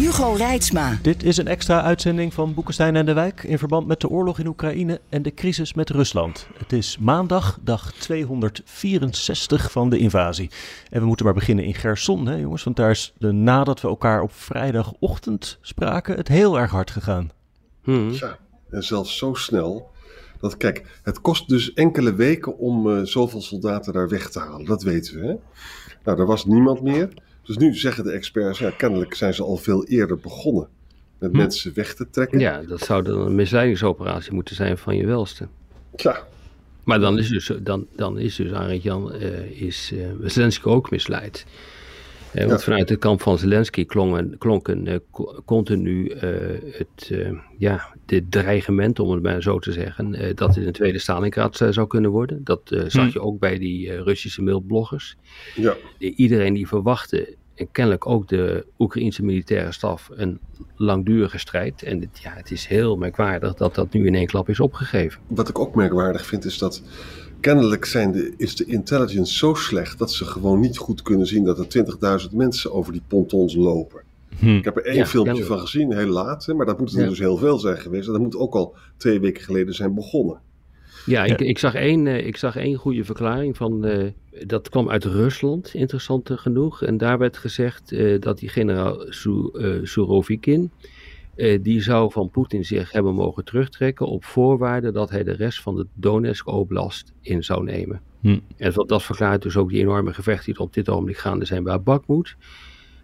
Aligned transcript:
Hugo 0.00 0.32
Reitsma. 0.32 0.98
Dit 1.02 1.22
is 1.22 1.36
een 1.36 1.46
extra 1.46 1.82
uitzending 1.82 2.34
van 2.34 2.54
Boekenstein 2.54 2.96
en 2.96 3.06
de 3.06 3.12
Wijk 3.12 3.42
in 3.42 3.58
verband 3.58 3.86
met 3.86 4.00
de 4.00 4.08
oorlog 4.08 4.38
in 4.38 4.46
Oekraïne 4.46 5.00
en 5.08 5.22
de 5.22 5.34
crisis 5.34 5.74
met 5.74 5.90
Rusland. 5.90 6.46
Het 6.58 6.72
is 6.72 6.98
maandag, 6.98 7.58
dag 7.62 7.92
264 7.92 9.70
van 9.70 9.90
de 9.90 9.98
invasie. 9.98 10.50
En 10.90 11.00
we 11.00 11.06
moeten 11.06 11.24
maar 11.24 11.34
beginnen 11.34 11.64
in 11.64 11.74
Gerson, 11.74 12.26
hè 12.26 12.34
jongens, 12.34 12.64
want 12.64 12.76
daar 12.76 12.90
is 12.90 13.12
de, 13.18 13.32
nadat 13.32 13.80
we 13.80 13.88
elkaar 13.88 14.22
op 14.22 14.32
vrijdagochtend 14.32 15.58
spraken, 15.60 16.16
het 16.16 16.28
heel 16.28 16.58
erg 16.58 16.70
hard 16.70 16.90
gegaan. 16.90 17.30
Hmm. 17.82 18.10
Ja, 18.10 18.38
en 18.70 18.82
zelfs 18.82 19.16
zo 19.16 19.34
snel. 19.34 19.90
Dat, 20.40 20.56
kijk, 20.56 21.00
het 21.02 21.20
kost 21.20 21.48
dus 21.48 21.72
enkele 21.72 22.14
weken 22.14 22.58
om 22.58 22.86
uh, 22.86 23.02
zoveel 23.02 23.42
soldaten 23.42 23.92
daar 23.92 24.08
weg 24.08 24.30
te 24.30 24.38
halen. 24.38 24.64
Dat 24.64 24.82
weten 24.82 25.20
we. 25.20 25.26
Hè? 25.26 25.34
Nou, 26.04 26.18
er 26.18 26.26
was 26.26 26.44
niemand 26.44 26.82
meer. 26.82 27.08
Dus 27.42 27.56
nu 27.56 27.74
zeggen 27.74 28.04
de 28.04 28.10
experts, 28.10 28.58
ja, 28.58 28.70
kennelijk 28.70 29.14
zijn 29.14 29.34
ze 29.34 29.42
al 29.42 29.56
veel 29.56 29.84
eerder 29.84 30.18
begonnen 30.18 30.68
met 31.18 31.30
hm. 31.30 31.36
mensen 31.36 31.74
weg 31.74 31.94
te 31.94 32.10
trekken. 32.10 32.38
Ja, 32.38 32.62
dat 32.62 32.80
zou 32.80 33.02
dan 33.02 33.20
een 33.20 33.34
misleidingsoperatie 33.34 34.32
moeten 34.32 34.54
zijn 34.54 34.78
van 34.78 34.96
je 34.96 35.06
welste. 35.06 35.48
Ja. 35.96 36.26
Maar 36.84 37.00
dan 37.00 37.18
is 37.18 37.28
dus, 37.28 37.52
dan, 37.62 37.86
dan 37.96 38.18
is 38.18 38.36
dus 38.36 38.52
Arend 38.52 38.82
Jan, 38.82 39.14
uh, 39.14 39.62
is 39.62 39.90
uh, 39.94 40.06
Zelensky 40.24 40.68
ook 40.68 40.90
misleid. 40.90 41.46
Uh, 42.34 42.44
want 42.44 42.62
vanuit 42.62 42.88
het 42.88 42.98
kamp 42.98 43.20
van 43.22 43.38
Zelensky 43.38 43.84
klonken, 43.84 44.38
klonken 44.38 44.86
uh, 44.86 44.96
continu 45.44 46.14
uh, 46.14 46.20
het, 46.72 47.12
ja, 47.58 47.94
dit 48.06 48.30
dreigement, 48.30 48.98
om 48.98 49.10
het 49.10 49.22
maar 49.22 49.42
zo 49.42 49.58
te 49.58 49.72
zeggen, 49.72 50.34
dat 50.34 50.54
het 50.54 50.66
een 50.66 50.72
tweede 50.72 50.98
Stalingrad 50.98 51.56
zou 51.70 51.86
kunnen 51.86 52.10
worden. 52.10 52.44
Dat 52.44 52.60
zag 52.86 53.04
hm. 53.04 53.10
je 53.12 53.20
ook 53.20 53.38
bij 53.38 53.58
die 53.58 54.02
Russische 54.02 54.42
mailbloggers. 54.42 55.16
Ja. 55.54 55.76
iedereen 55.98 56.54
die 56.54 56.68
verwachtte 56.68 57.36
en 57.60 57.68
kennelijk 57.72 58.06
ook 58.06 58.28
de 58.28 58.66
Oekraïnse 58.78 59.24
militaire 59.24 59.72
staf 59.72 60.10
een 60.14 60.40
langdurige 60.76 61.38
strijd. 61.38 61.82
En 61.82 62.00
het, 62.00 62.20
ja, 62.22 62.32
het 62.34 62.50
is 62.50 62.66
heel 62.66 62.96
merkwaardig 62.96 63.54
dat 63.54 63.74
dat 63.74 63.92
nu 63.92 64.06
in 64.06 64.14
één 64.14 64.26
klap 64.26 64.48
is 64.48 64.60
opgegeven. 64.60 65.20
Wat 65.26 65.48
ik 65.48 65.58
ook 65.58 65.74
merkwaardig 65.74 66.26
vind 66.26 66.44
is 66.44 66.58
dat 66.58 66.82
kennelijk 67.40 67.84
zijn 67.84 68.12
de, 68.12 68.32
is 68.36 68.56
de 68.56 68.64
intelligence 68.64 69.34
zo 69.34 69.54
slecht 69.54 69.98
dat 69.98 70.12
ze 70.12 70.24
gewoon 70.24 70.60
niet 70.60 70.78
goed 70.78 71.02
kunnen 71.02 71.26
zien 71.26 71.44
dat 71.44 71.58
er 71.58 71.86
20.000 72.28 72.36
mensen 72.36 72.72
over 72.72 72.92
die 72.92 73.02
pontons 73.08 73.54
lopen. 73.54 74.02
Hm. 74.38 74.56
Ik 74.56 74.64
heb 74.64 74.76
er 74.76 74.84
één 74.84 75.06
filmpje 75.06 75.44
van 75.44 75.58
gezien, 75.58 75.96
heel 75.96 76.06
laat, 76.06 76.46
maar 76.46 76.66
dat 76.66 76.78
moet 76.78 76.96
er 76.96 77.08
dus 77.08 77.18
heel 77.18 77.36
veel 77.36 77.58
zijn 77.58 77.78
geweest. 77.78 78.06
En 78.06 78.12
dat 78.12 78.22
moet 78.22 78.36
ook 78.36 78.54
al 78.54 78.74
twee 78.96 79.20
weken 79.20 79.42
geleden 79.42 79.74
zijn 79.74 79.94
begonnen. 79.94 80.40
Ja, 81.06 81.24
ik, 81.24 81.40
ik, 81.40 81.58
zag 81.58 81.74
één, 81.74 82.06
uh, 82.06 82.26
ik 82.26 82.36
zag 82.36 82.56
één 82.56 82.76
goede 82.76 83.04
verklaring 83.04 83.56
van, 83.56 83.86
uh, 83.86 84.06
dat 84.46 84.68
kwam 84.68 84.90
uit 84.90 85.04
Rusland, 85.04 85.74
interessant 85.74 86.30
genoeg. 86.32 86.82
En 86.82 86.96
daar 86.96 87.18
werd 87.18 87.36
gezegd 87.36 87.92
uh, 87.92 88.20
dat 88.20 88.38
die 88.38 88.48
generaal 88.48 89.04
Surovikin, 89.82 90.70
die 91.62 91.82
zou 91.82 92.12
van 92.12 92.30
Poetin 92.30 92.64
zich 92.64 92.92
hebben 92.92 93.14
mogen 93.14 93.44
terugtrekken 93.44 94.06
op 94.06 94.24
voorwaarde 94.24 94.92
dat 94.92 95.10
hij 95.10 95.24
de 95.24 95.32
rest 95.32 95.60
van 95.60 95.76
de 95.76 95.86
Donetsk 95.94 96.46
Oblast 96.46 97.12
in 97.20 97.44
zou 97.44 97.64
nemen. 97.64 98.00
Hm. 98.20 98.38
En 98.56 98.72
dat 98.86 99.02
verklaart 99.02 99.42
dus 99.42 99.56
ook 99.56 99.68
die 99.68 99.80
enorme 99.80 100.12
gevechten 100.12 100.44
die 100.44 100.54
er 100.54 100.60
op 100.60 100.74
dit 100.74 100.88
ogenblik 100.88 101.18
gaande 101.18 101.44
zijn 101.44 101.62
bij 101.62 101.80
Bakhmut. 101.80 102.36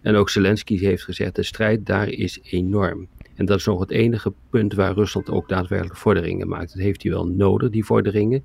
En 0.01 0.15
ook 0.15 0.29
Zelensky 0.29 0.77
heeft 0.77 1.03
gezegd, 1.03 1.35
de 1.35 1.43
strijd 1.43 1.85
daar 1.85 2.09
is 2.09 2.39
enorm. 2.43 3.07
En 3.35 3.45
dat 3.45 3.57
is 3.57 3.65
nog 3.65 3.79
het 3.79 3.91
enige 3.91 4.33
punt 4.49 4.73
waar 4.73 4.93
Rusland 4.93 5.29
ook 5.29 5.49
daadwerkelijk 5.49 5.97
vorderingen 5.97 6.47
maakt. 6.47 6.73
Dat 6.73 6.81
heeft 6.81 7.03
hij 7.03 7.11
wel 7.11 7.27
nodig, 7.27 7.69
die 7.69 7.85
vorderingen 7.85 8.43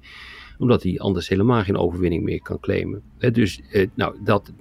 omdat 0.58 0.82
hij 0.82 0.98
anders 0.98 1.28
helemaal 1.28 1.62
geen 1.62 1.76
overwinning 1.76 2.22
meer 2.22 2.42
kan 2.42 2.60
claimen. 2.60 3.02
dus 3.32 3.60
nou, 3.94 4.16
dat, 4.24 4.52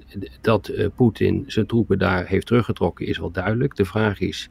dat 0.41 0.69
uh, 0.69 0.88
Poetin 0.95 1.44
zijn 1.47 1.66
troepen 1.66 2.00
daar 2.00 2.28
heeft 2.28 2.45
teruggetrokken 2.45 3.05
is 3.05 3.17
wel 3.17 3.31
duidelijk. 3.31 3.75
De 3.75 3.85
vraag 3.85 4.19
is 4.19 4.50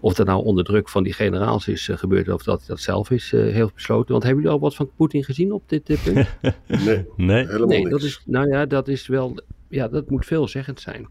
of 0.00 0.14
dat 0.14 0.26
nou 0.26 0.44
onder 0.44 0.64
druk 0.64 0.88
van 0.88 1.02
die 1.02 1.12
generaals 1.12 1.68
is 1.68 1.88
uh, 1.88 1.96
gebeurd 1.96 2.28
of 2.28 2.42
dat 2.42 2.58
hij 2.58 2.68
dat 2.68 2.80
zelf 2.80 3.10
is 3.10 3.32
uh, 3.32 3.52
heeft 3.52 3.74
besloten. 3.74 4.12
Want 4.12 4.22
hebben 4.22 4.42
jullie 4.42 4.56
al 4.58 4.62
wat 4.62 4.74
van 4.74 4.90
Poetin 4.96 5.24
gezien 5.24 5.52
op 5.52 5.68
dit 5.68 5.84
punt? 5.84 6.28
nee, 6.84 7.06
nee, 7.16 7.46
helemaal 7.46 7.66
nee, 7.66 7.78
niks. 7.78 7.90
Dat 7.90 8.02
is, 8.02 8.22
nou 8.26 8.48
ja, 8.48 8.66
dat 8.66 8.88
is 8.88 9.06
wel, 9.06 9.34
ja, 9.68 9.88
dat 9.88 10.10
moet 10.10 10.26
veelzeggend 10.26 10.80
zijn. 10.80 11.08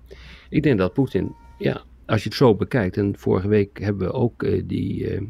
Ik 0.49 0.63
denk 0.63 0.77
dat 0.77 0.93
Poetin, 0.93 1.35
ja, 1.57 1.81
als 2.05 2.23
je 2.23 2.29
het 2.29 2.37
zo 2.37 2.55
bekijkt, 2.55 2.97
en 2.97 3.17
vorige 3.17 3.47
week 3.47 3.79
hebben 3.79 4.07
we 4.07 4.13
ook 4.13 4.43
uh, 4.43 4.61
die, 4.65 5.13
uh, 5.13 5.21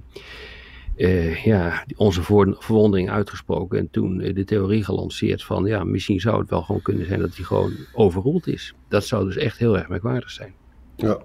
uh, 0.96 1.46
ja, 1.46 1.86
onze 1.96 2.24
verwondering 2.60 3.10
uitgesproken 3.10 3.80
en 3.80 3.90
toen 3.92 4.18
de 4.18 4.44
theorie 4.44 4.84
gelanceerd 4.84 5.44
van, 5.44 5.66
ja, 5.66 5.84
misschien 5.84 6.20
zou 6.20 6.40
het 6.40 6.50
wel 6.50 6.62
gewoon 6.62 6.82
kunnen 6.82 7.06
zijn 7.06 7.20
dat 7.20 7.36
hij 7.36 7.46
gewoon 7.46 7.74
overroeld 7.94 8.48
is. 8.48 8.74
Dat 8.88 9.06
zou 9.06 9.26
dus 9.26 9.38
echt 9.38 9.58
heel 9.58 9.78
erg 9.78 9.88
merkwaardig 9.88 10.32
zijn. 10.32 10.54
Ja, 10.96 11.22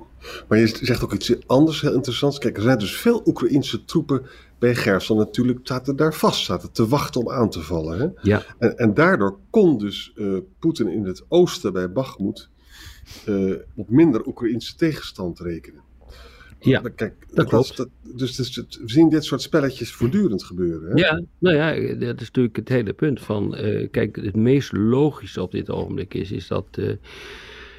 maar 0.48 0.58
je 0.58 0.66
zegt 0.66 1.04
ook 1.04 1.12
iets 1.12 1.34
anders 1.46 1.80
heel 1.80 1.92
interessants. 1.92 2.38
Kijk, 2.38 2.56
er 2.56 2.62
zijn 2.62 2.78
dus 2.78 2.96
veel 2.96 3.22
Oekraïnse 3.24 3.84
troepen 3.84 4.22
bij 4.58 4.74
Gerson 4.74 5.16
natuurlijk 5.16 5.58
zaten 5.62 5.96
daar 5.96 6.14
vast, 6.14 6.44
zaten 6.44 6.72
te 6.72 6.88
wachten 6.88 7.20
om 7.20 7.30
aan 7.30 7.50
te 7.50 7.60
vallen. 7.60 7.98
Hè? 7.98 8.30
Ja. 8.30 8.42
En, 8.58 8.78
en 8.78 8.94
daardoor 8.94 9.38
kon 9.50 9.78
dus 9.78 10.14
Poetin 10.58 10.88
in 10.88 11.04
het 11.04 11.24
oosten 11.28 11.72
bij 11.72 11.92
Bakhmut 11.92 12.48
uh, 13.28 13.54
op 13.74 13.90
minder 13.90 14.26
Oekraïnse 14.26 14.74
tegenstand 14.76 15.40
rekenen. 15.40 15.84
Ja, 16.60 16.82
Kijk, 16.94 17.26
dat 17.34 17.48
klopt. 17.48 17.76
Dat, 17.76 17.88
dus, 18.02 18.36
dus, 18.36 18.56
we 18.56 18.90
zien 18.90 19.08
dit 19.08 19.24
soort 19.24 19.42
spelletjes 19.42 19.92
voortdurend 19.92 20.44
gebeuren. 20.44 20.90
Hè? 20.90 20.94
Ja, 20.94 21.22
nou 21.38 21.56
ja, 21.56 21.94
dat 21.94 22.20
is 22.20 22.26
natuurlijk 22.26 22.56
het 22.56 22.68
hele 22.68 22.92
punt 22.92 23.20
van, 23.20 23.58
uh, 23.58 23.88
kijk, 23.90 24.16
het 24.16 24.36
meest 24.36 24.72
logische 24.72 25.42
op 25.42 25.52
dit 25.52 25.70
ogenblik 25.70 26.14
is, 26.14 26.32
is 26.32 26.46
dat 26.46 26.66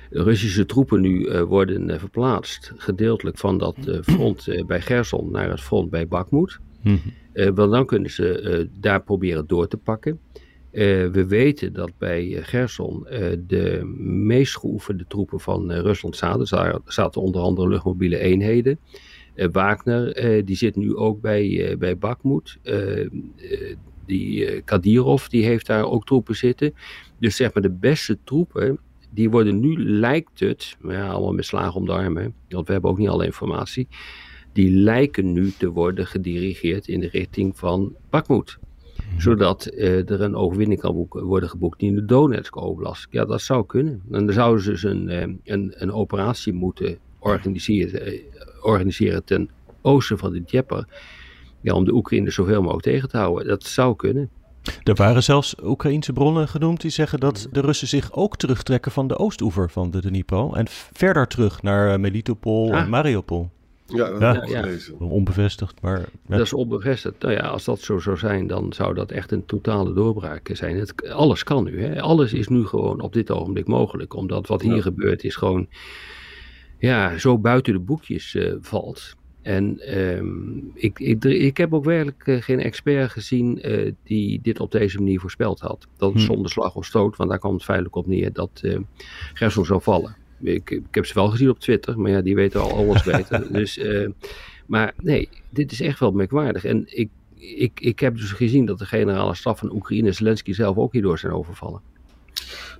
Russische 0.09 0.65
troepen 0.65 1.01
nu 1.01 1.41
worden 1.41 1.99
verplaatst, 1.99 2.73
gedeeltelijk 2.77 3.37
van 3.37 3.57
dat 3.57 3.75
front 4.01 4.63
bij 4.67 4.81
Gerson 4.81 5.31
naar 5.31 5.49
het 5.49 5.61
front 5.61 5.89
bij 5.89 6.07
Bakhmut. 6.07 6.59
Mm 6.81 6.99
-hmm. 7.33 7.55
want 7.55 7.71
dan 7.71 7.85
kunnen 7.85 8.11
ze 8.11 8.69
daar 8.79 9.03
proberen 9.03 9.47
door 9.47 9.67
te 9.67 9.77
pakken. 9.77 10.19
We 11.11 11.25
weten 11.27 11.73
dat 11.73 11.91
bij 11.97 12.39
Gerson 12.41 13.07
de 13.47 13.83
meest 14.25 14.57
geoefende 14.57 15.05
troepen 15.07 15.39
van 15.39 15.71
Rusland 15.71 16.15
zaten. 16.15 16.47
Daar 16.49 16.79
zaten 16.85 17.21
onder 17.21 17.41
andere 17.41 17.67
luchtmobiele 17.67 18.17
eenheden. 18.17 18.79
Wagner, 19.51 20.45
die 20.45 20.55
zit 20.55 20.75
nu 20.75 20.95
ook 20.95 21.21
bij, 21.21 21.75
bij 21.79 21.97
Bakhmut. 21.97 22.57
die 24.05 24.61
Kadirov, 24.61 25.27
die 25.27 25.45
heeft 25.45 25.65
daar 25.65 25.85
ook 25.85 26.05
troepen 26.05 26.35
zitten. 26.35 26.73
Dus 27.19 27.35
zeg 27.35 27.53
maar 27.53 27.63
de 27.63 27.71
beste 27.71 28.17
troepen, 28.23 28.79
die 29.17 29.29
worden 29.29 29.59
nu, 29.59 29.83
lijkt 29.83 30.39
het, 30.39 30.75
maar 30.79 30.95
ja, 30.95 31.07
allemaal 31.09 31.33
met 31.33 31.45
slagen 31.45 31.73
om 31.73 31.85
de 31.85 31.91
armen, 31.91 32.33
want 32.49 32.67
we 32.67 32.73
hebben 32.73 32.91
ook 32.91 32.97
niet 32.97 33.09
alle 33.09 33.25
informatie. 33.25 33.87
Die 34.53 34.71
lijken 34.71 35.33
nu 35.33 35.51
te 35.57 35.69
worden 35.69 36.07
gedirigeerd 36.07 36.87
in 36.87 36.99
de 36.99 37.07
richting 37.07 37.57
van 37.57 37.95
Bakhmut 38.09 38.57
zodat 39.17 39.71
uh, 39.73 40.09
er 40.09 40.21
een 40.21 40.35
overwinning 40.35 40.79
kan 40.79 41.07
worden 41.09 41.49
geboekt 41.49 41.81
in 41.81 41.95
de 41.95 42.05
Donetsk 42.05 42.55
Oblast. 42.55 43.07
Ja, 43.09 43.25
dat 43.25 43.41
zou 43.41 43.65
kunnen. 43.65 44.01
En 44.11 44.25
dan 44.25 44.33
zouden 44.33 44.63
ze 44.63 44.69
dus 44.69 44.83
een, 44.83 45.09
uh, 45.09 45.21
een, 45.43 45.73
een 45.75 45.91
operatie 45.91 46.53
moeten 46.53 46.97
organiseren, 47.19 48.13
uh, 48.13 48.19
organiseren 48.61 49.23
ten 49.23 49.49
oosten 49.81 50.17
van 50.17 50.31
de 50.31 50.43
Dnieper. 50.43 50.87
Ja, 51.61 51.73
om 51.73 51.85
de 51.85 51.93
Oekraïne 51.93 52.31
zoveel 52.31 52.61
mogelijk 52.61 52.85
tegen 52.85 53.09
te 53.09 53.17
houden. 53.17 53.47
Dat 53.47 53.63
zou 53.63 53.95
kunnen. 53.95 54.29
Er 54.83 54.95
waren 54.95 55.23
zelfs 55.23 55.55
Oekraïense 55.63 56.13
bronnen 56.13 56.47
genoemd 56.47 56.81
die 56.81 56.91
zeggen 56.91 57.19
dat 57.19 57.47
de 57.51 57.61
Russen 57.61 57.87
zich 57.87 58.13
ook 58.13 58.37
terugtrekken 58.37 58.91
van 58.91 59.07
de 59.07 59.17
oostoever 59.17 59.69
van 59.69 59.91
de 59.91 60.01
Dnipro. 60.01 60.53
En 60.53 60.65
verder 60.93 61.27
terug 61.27 61.61
naar 61.61 61.99
Melitopol 61.99 62.73
Ah. 62.73 62.79
en 62.79 62.89
Mariupol. 62.89 63.49
Ja, 63.85 64.09
dat 64.09 64.49
Ja. 64.49 64.65
Ja. 64.65 64.77
Onbevestigd, 64.99 65.81
maar... 65.81 65.99
ja. 65.99 66.05
Dat 66.37 66.39
is 66.45 66.53
onbevestigd. 66.53 67.21
Nou 67.21 67.33
ja, 67.33 67.39
als 67.39 67.63
dat 67.63 67.79
zo 67.79 67.99
zou 67.99 68.17
zijn, 68.17 68.47
dan 68.47 68.73
zou 68.73 68.93
dat 68.93 69.11
echt 69.11 69.31
een 69.31 69.45
totale 69.45 69.93
doorbraak 69.93 70.49
zijn. 70.53 70.77
Het, 70.77 71.09
alles 71.09 71.43
kan 71.43 71.63
nu. 71.63 71.81
Hè? 71.83 72.01
Alles 72.01 72.33
is 72.33 72.47
nu 72.47 72.65
gewoon 72.65 73.01
op 73.01 73.13
dit 73.13 73.31
ogenblik 73.31 73.67
mogelijk. 73.67 74.13
Omdat 74.13 74.47
wat 74.47 74.61
hier 74.61 74.75
Ja. 74.75 74.81
gebeurt 74.81 75.23
is 75.23 75.35
gewoon 75.35 75.67
ja, 76.79 77.17
zo 77.17 77.37
buiten 77.37 77.73
de 77.73 77.79
boekjes 77.79 78.35
eh, 78.35 78.53
valt. 78.61 79.15
En 79.47 79.79
ehm, 79.79 80.57
ik, 80.73 80.99
ik, 80.99 81.23
ik 81.23 81.57
heb 81.57 81.73
ook 81.73 81.83
werkelijk 81.83 82.27
eh, 82.27 82.41
geen 82.41 82.59
expert 82.59 83.11
gezien 83.11 83.61
eh, 83.61 83.91
die 84.03 84.39
dit 84.41 84.59
op 84.59 84.71
deze 84.71 84.97
manier 84.97 85.19
voorspeld 85.19 85.59
had. 85.59 85.87
Dat 85.97 86.13
Hm. 86.13 86.19
zonder 86.19 86.51
slag 86.51 86.75
of 86.75 86.85
stoot, 86.85 87.15
want 87.15 87.29
daar 87.29 87.39
kwam 87.39 87.53
het 87.53 87.63
feitelijk 87.63 87.95
op 87.95 88.07
neer 88.07 88.33
dat 88.33 88.49
eh 88.61 88.79
Gerson 89.33 89.65
zou 89.65 89.81
vallen. 89.81 90.15
ik, 90.41 90.69
ik, 90.69 90.83
heb 90.91 91.05
ze 91.05 91.13
wel 91.13 91.29
gezien 91.29 91.49
op 91.49 91.59
Twitter, 91.59 91.99
maar 91.99 92.11
ja, 92.11 92.21
die 92.21 92.35
weten 92.35 92.61
al 92.61 92.71
alles 92.71 93.03
beter. 93.13 93.53
dus, 93.53 93.79
maar 94.65 94.93
nee, 95.01 95.29
dit 95.49 95.71
is 95.71 95.81
echt 95.81 95.99
wel 95.99 96.11
merkwaardig. 96.11 96.65
En 96.65 96.83
ik, 96.87 97.09
ik, 97.35 97.79
ik 97.79 97.99
heb 97.99 98.17
dus 98.17 98.31
gezien 98.31 98.65
dat 98.65 98.79
de 98.79 98.85
generale 98.85 99.35
staf 99.35 99.59
van 99.59 99.73
Oekraïne, 99.73 100.11
Zelensky 100.11 100.53
zelf, 100.53 100.77
ook 100.77 100.93
hierdoor 100.93 101.19
zijn 101.19 101.33
overvallen. 101.33 101.81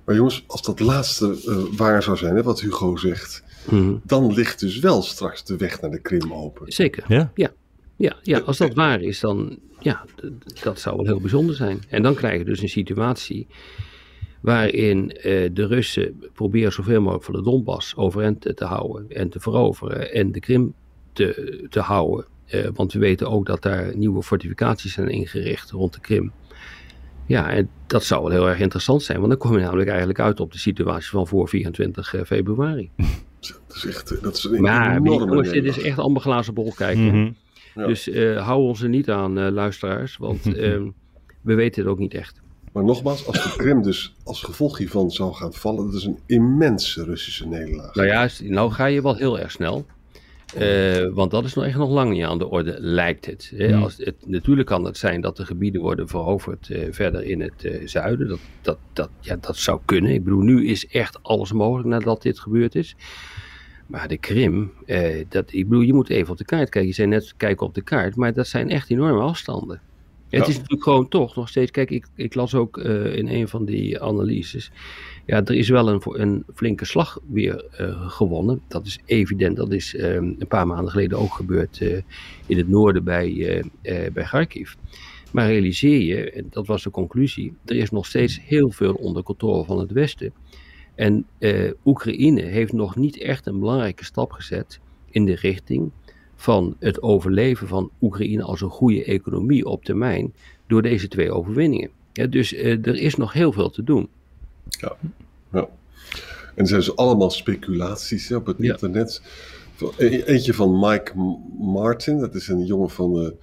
Maar 0.04 0.14
jongens, 0.14 0.44
als 0.46 0.62
dat 0.62 0.80
laatste 0.80 1.36
waar 1.76 2.02
zou 2.02 2.16
zijn, 2.16 2.36
hè, 2.36 2.42
wat 2.42 2.60
Hugo 2.60 2.96
zegt, 2.96 3.42
mhm. 3.66 3.94
dan 4.04 4.32
ligt 4.32 4.60
dus 4.60 4.78
wel 4.78 5.02
straks 5.02 5.44
de 5.44 5.56
weg 5.56 5.80
naar 5.80 5.90
de 5.90 6.00
Krim 6.00 6.32
open. 6.32 6.72
Zeker, 6.72 7.04
ja. 7.08 7.32
ja. 7.34 7.50
Ja, 7.96 8.16
ja, 8.22 8.38
als 8.38 8.58
dat 8.58 8.74
waar 8.74 9.00
is, 9.00 9.20
dan 9.20 9.58
ja, 9.78 10.04
dat 10.62 10.80
zou 10.80 10.96
wel 10.96 11.04
heel 11.04 11.20
bijzonder 11.20 11.54
zijn. 11.54 11.82
En 11.88 12.02
dan 12.02 12.14
krijg 12.14 12.38
je 12.38 12.44
dus 12.44 12.62
een 12.62 12.68
situatie 12.68 13.46
waarin 14.40 15.10
eh, 15.10 15.50
de 15.52 15.66
Russen 15.66 16.22
proberen 16.32 16.72
zoveel 16.72 17.00
mogelijk 17.00 17.24
van 17.24 17.34
de 17.34 17.42
Donbass 17.42 17.96
overeind 17.96 18.56
te 18.56 18.64
houden 18.64 19.10
en 19.10 19.28
te 19.28 19.40
veroveren 19.40 20.12
en 20.12 20.32
de 20.32 20.40
Krim 20.40 20.74
te, 21.12 21.66
te 21.70 21.80
houden. 21.80 22.26
Eh, 22.46 22.68
want 22.74 22.92
we 22.92 22.98
weten 22.98 23.30
ook 23.30 23.46
dat 23.46 23.62
daar 23.62 23.96
nieuwe 23.96 24.22
fortificaties 24.22 24.92
zijn 24.92 25.08
ingericht 25.08 25.70
rond 25.70 25.92
de 25.92 26.00
Krim. 26.00 26.32
Ja, 27.26 27.50
en 27.50 27.70
dat 27.86 28.04
zou 28.04 28.22
wel 28.22 28.30
heel 28.30 28.48
erg 28.48 28.60
interessant 28.60 29.02
zijn, 29.02 29.18
want 29.18 29.30
dan 29.30 29.38
kom 29.38 29.52
je 29.52 29.62
namelijk 29.62 29.88
eigenlijk 29.88 30.20
uit 30.20 30.40
op 30.40 30.52
de 30.52 30.58
situatie 30.58 31.10
van 31.10 31.26
voor 31.26 31.48
24 31.48 32.14
eh, 32.14 32.24
februari. 32.24 32.90
Dat 33.40 33.76
is 33.76 33.84
echt 33.86 34.22
dat 34.22 34.36
is 34.36 34.44
een 34.44 34.60
maar, 34.60 35.00
jongens, 35.02 35.50
dit 35.50 35.64
is 35.64 35.80
echt 35.80 35.98
allemaal 35.98 36.22
glazen 36.22 36.54
bol 36.54 36.72
kijken. 36.72 37.14
Mm 37.14 37.36
dus 37.86 38.08
uh, 38.08 38.46
hou 38.46 38.62
ons 38.62 38.82
er 38.82 38.88
niet 38.88 39.10
aan, 39.10 39.38
uh, 39.38 39.48
luisteraars, 39.50 40.16
want 40.16 40.46
uh, 40.46 40.54
we 41.42 41.54
weten 41.54 41.82
het 41.82 41.90
ook 41.90 41.98
niet 41.98 42.14
echt. 42.14 42.40
Maar 42.72 42.84
nogmaals, 42.84 43.26
als 43.26 43.42
de 43.42 43.54
Krim 43.56 43.82
dus 43.82 44.14
als 44.24 44.42
gevolg 44.42 44.78
hiervan 44.78 45.10
zou 45.10 45.34
gaan 45.34 45.52
vallen, 45.52 45.84
dat 45.84 45.94
is 45.94 46.04
een 46.04 46.18
immense 46.26 47.04
Russische 47.04 47.46
nederlaag. 47.46 47.94
Nou 47.94 48.08
ja, 48.08 48.28
nou 48.38 48.70
ga 48.70 48.86
je 48.86 49.02
wel 49.02 49.16
heel 49.16 49.38
erg 49.38 49.50
snel. 49.50 49.86
Uh, 50.56 51.08
want 51.14 51.30
dat 51.30 51.44
is 51.44 51.54
nog 51.54 51.64
echt 51.64 51.76
nog 51.76 51.90
lang 51.90 52.10
niet 52.10 52.24
aan 52.24 52.38
de 52.38 52.48
orde, 52.48 52.76
lijkt 52.78 53.26
het. 53.26 53.52
Hmm. 53.56 53.82
Als 53.82 53.96
het 53.96 54.16
natuurlijk 54.26 54.68
kan 54.68 54.84
het 54.84 54.96
zijn 54.96 55.20
dat 55.20 55.36
de 55.36 55.44
gebieden 55.44 55.80
worden 55.80 56.08
veroverd 56.08 56.68
uh, 56.68 56.86
verder 56.90 57.24
in 57.24 57.40
het 57.40 57.64
uh, 57.64 57.86
zuiden. 57.86 58.28
Dat, 58.28 58.38
dat, 58.60 58.78
dat, 58.92 59.10
ja, 59.20 59.36
dat 59.40 59.56
zou 59.56 59.80
kunnen. 59.84 60.12
Ik 60.12 60.24
bedoel, 60.24 60.42
nu 60.42 60.66
is 60.66 60.86
echt 60.86 61.22
alles 61.22 61.52
mogelijk 61.52 61.88
nadat 61.88 62.22
dit 62.22 62.38
gebeurd 62.38 62.74
is. 62.74 62.96
Maar 63.86 64.08
de 64.08 64.18
Krim, 64.18 64.72
eh, 64.86 65.24
dat, 65.28 65.52
ik 65.52 65.68
bedoel, 65.68 65.84
je 65.84 65.94
moet 65.94 66.08
even 66.08 66.30
op 66.30 66.38
de 66.38 66.44
kaart 66.44 66.68
kijken. 66.68 66.86
Je 66.86 66.94
zei 66.94 67.08
net 67.08 67.34
kijken 67.36 67.66
op 67.66 67.74
de 67.74 67.82
kaart, 67.82 68.16
maar 68.16 68.32
dat 68.32 68.46
zijn 68.46 68.70
echt 68.70 68.90
enorme 68.90 69.20
afstanden. 69.20 69.80
Het 70.28 70.48
is 70.48 70.54
natuurlijk 70.54 70.82
gewoon 70.82 71.08
toch 71.08 71.36
nog 71.36 71.48
steeds. 71.48 71.70
Kijk, 71.70 71.90
ik, 71.90 72.06
ik 72.14 72.34
las 72.34 72.54
ook 72.54 72.78
in 72.78 73.28
een 73.28 73.48
van 73.48 73.64
die 73.64 74.02
analyses. 74.02 74.70
Ja, 75.28 75.44
er 75.44 75.54
is 75.54 75.68
wel 75.68 75.88
een, 75.88 76.02
een 76.04 76.44
flinke 76.54 76.84
slag 76.84 77.20
weer 77.26 77.64
uh, 77.80 78.10
gewonnen. 78.10 78.60
Dat 78.68 78.86
is 78.86 78.98
evident. 79.04 79.56
Dat 79.56 79.72
is 79.72 79.94
uh, 79.94 80.14
een 80.14 80.46
paar 80.48 80.66
maanden 80.66 80.90
geleden 80.90 81.18
ook 81.18 81.32
gebeurd 81.32 81.80
in 82.46 82.56
het 82.56 82.68
noorden 82.68 83.04
bij, 83.04 83.64
bij 83.82 84.24
Kharkiv. 84.24 84.74
Maar 85.32 85.46
realiseer 85.46 86.00
je, 86.00 86.30
en 86.30 86.46
dat 86.50 86.66
was 86.66 86.82
de 86.82 86.90
conclusie, 86.90 87.52
er 87.64 87.76
is 87.76 87.90
nog 87.90 88.06
steeds 88.06 88.40
heel 88.42 88.70
veel 88.70 88.94
onder 88.94 89.22
controle 89.22 89.64
van 89.64 89.78
het 89.78 89.92
Westen. 89.92 90.32
En 90.94 91.26
uh, 91.38 91.70
Oekraïne 91.84 92.42
heeft 92.42 92.72
nog 92.72 92.96
niet 92.96 93.18
echt 93.18 93.46
een 93.46 93.58
belangrijke 93.58 94.04
stap 94.04 94.32
gezet 94.32 94.80
in 95.10 95.24
de 95.24 95.34
richting 95.34 95.90
van 96.36 96.76
het 96.78 97.02
overleven 97.02 97.68
van 97.68 97.90
Oekraïne 98.00 98.42
als 98.42 98.60
een 98.60 98.70
goede 98.70 99.04
economie 99.04 99.66
op 99.66 99.84
termijn 99.84 100.32
door 100.66 100.82
deze 100.82 101.08
twee 101.08 101.32
overwinningen. 101.32 101.90
Dus 102.30 102.52
uh, 102.52 102.86
er 102.86 102.96
is 102.96 103.14
nog 103.14 103.32
heel 103.32 103.52
veel 103.52 103.70
te 103.70 103.84
doen. 103.84 104.08
Ja, 104.68 104.96
ja. 105.52 105.68
En 106.54 106.64
er 106.64 106.66
zijn 106.66 106.80
dus 106.80 106.96
allemaal 106.96 107.30
speculaties 107.30 108.32
op 108.32 108.46
het 108.46 108.60
internet. 108.60 109.22
E-, 109.96 110.22
eentje 110.22 110.54
van 110.54 110.78
Mike 110.78 111.12
Martin, 111.58 112.18
dat 112.18 112.34
is 112.34 112.48
een 112.48 112.64
jongen 112.64 112.90
van 112.90 113.12
de 113.12 113.36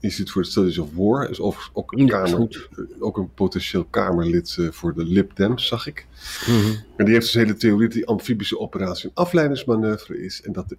Institute 0.00 0.32
for 0.32 0.42
the 0.42 0.50
Studies 0.50 0.78
of 0.78 0.88
War. 0.94 1.30
Is 1.30 1.40
ook, 1.40 1.70
ook, 1.72 1.92
een, 1.92 2.08
kamer, 2.08 2.68
ook 2.98 3.16
een 3.16 3.34
potentieel 3.34 3.84
Kamerlid 3.84 4.56
eh, 4.58 4.70
voor 4.70 4.94
de 4.94 5.04
Lib 5.04 5.36
Dems, 5.36 5.66
zag 5.66 5.86
ik. 5.86 6.06
Mhm. 6.46 6.74
En 6.96 7.04
die 7.04 7.14
heeft 7.14 7.26
dus 7.26 7.34
een 7.34 7.40
hele 7.40 7.56
theorie 7.56 7.86
dat 7.86 7.96
die 7.96 8.06
amfibische 8.06 8.58
operatie 8.58 9.08
een 9.08 9.14
afleidingsmanoeuvre 9.14 10.24
is. 10.24 10.42
En, 10.42 10.52
dat 10.52 10.68
de, 10.68 10.76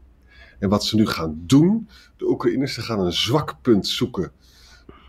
en 0.59 0.69
wat 0.69 0.85
ze 0.85 0.95
nu 0.95 1.05
gaan 1.05 1.43
doen, 1.45 1.87
de 2.17 2.29
Oekraïners, 2.29 2.73
ze 2.73 2.81
gaan 2.81 2.99
een 2.99 3.13
zwak 3.13 3.55
punt 3.61 3.87
zoeken 3.87 4.31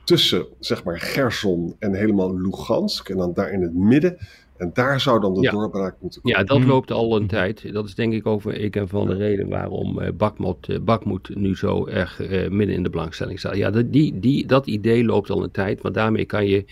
tussen, 0.05 0.46
zeg 0.61 0.85
maar, 0.85 1.00
Gerson 1.00 1.76
en 1.79 1.94
helemaal 1.94 2.41
Lugansk. 2.41 3.08
En 3.08 3.17
dan 3.17 3.32
daar 3.32 3.52
in 3.52 3.62
het 3.62 3.75
midden 3.75 4.19
en 4.65 4.71
daar 4.75 5.01
zou 5.01 5.21
dan 5.21 5.35
de 5.35 5.51
doorbraak 5.51 5.97
moeten 6.01 6.23
komen. 6.23 6.39
Ja, 6.39 6.45
dat 6.45 6.59
hmm. 6.59 6.67
loopt 6.67 6.91
al 6.91 7.17
een 7.17 7.27
tijd. 7.27 7.73
Dat 7.73 7.85
is 7.85 7.95
denk 7.95 8.13
ik 8.13 8.27
over 8.27 8.55
ik 8.55 8.77
en 8.77 8.89
van 8.89 9.07
de 9.07 9.15
reden 9.15 9.49
waarom 9.49 10.01
uh, 10.01 10.09
Bakmoed, 10.15 10.85
Bakmoed 10.85 11.35
nu 11.35 11.57
zo 11.57 11.87
erg 11.87 12.21
uh, 12.21 12.49
midden 12.49 12.77
in 12.77 12.83
de 12.83 12.91
belangstelling 12.91 13.39
staat. 13.39 13.57
Ja, 13.57 13.71
dat, 13.71 13.93
die, 13.93 14.19
die, 14.21 14.47
dat 14.47 14.67
idee 14.67 15.05
loopt 15.05 15.31
al 15.31 15.43
een 15.43 15.51
tijd, 15.51 15.83
maar 15.83 15.93
daarmee 15.93 16.25
kan 16.25 16.47
je 16.47 16.65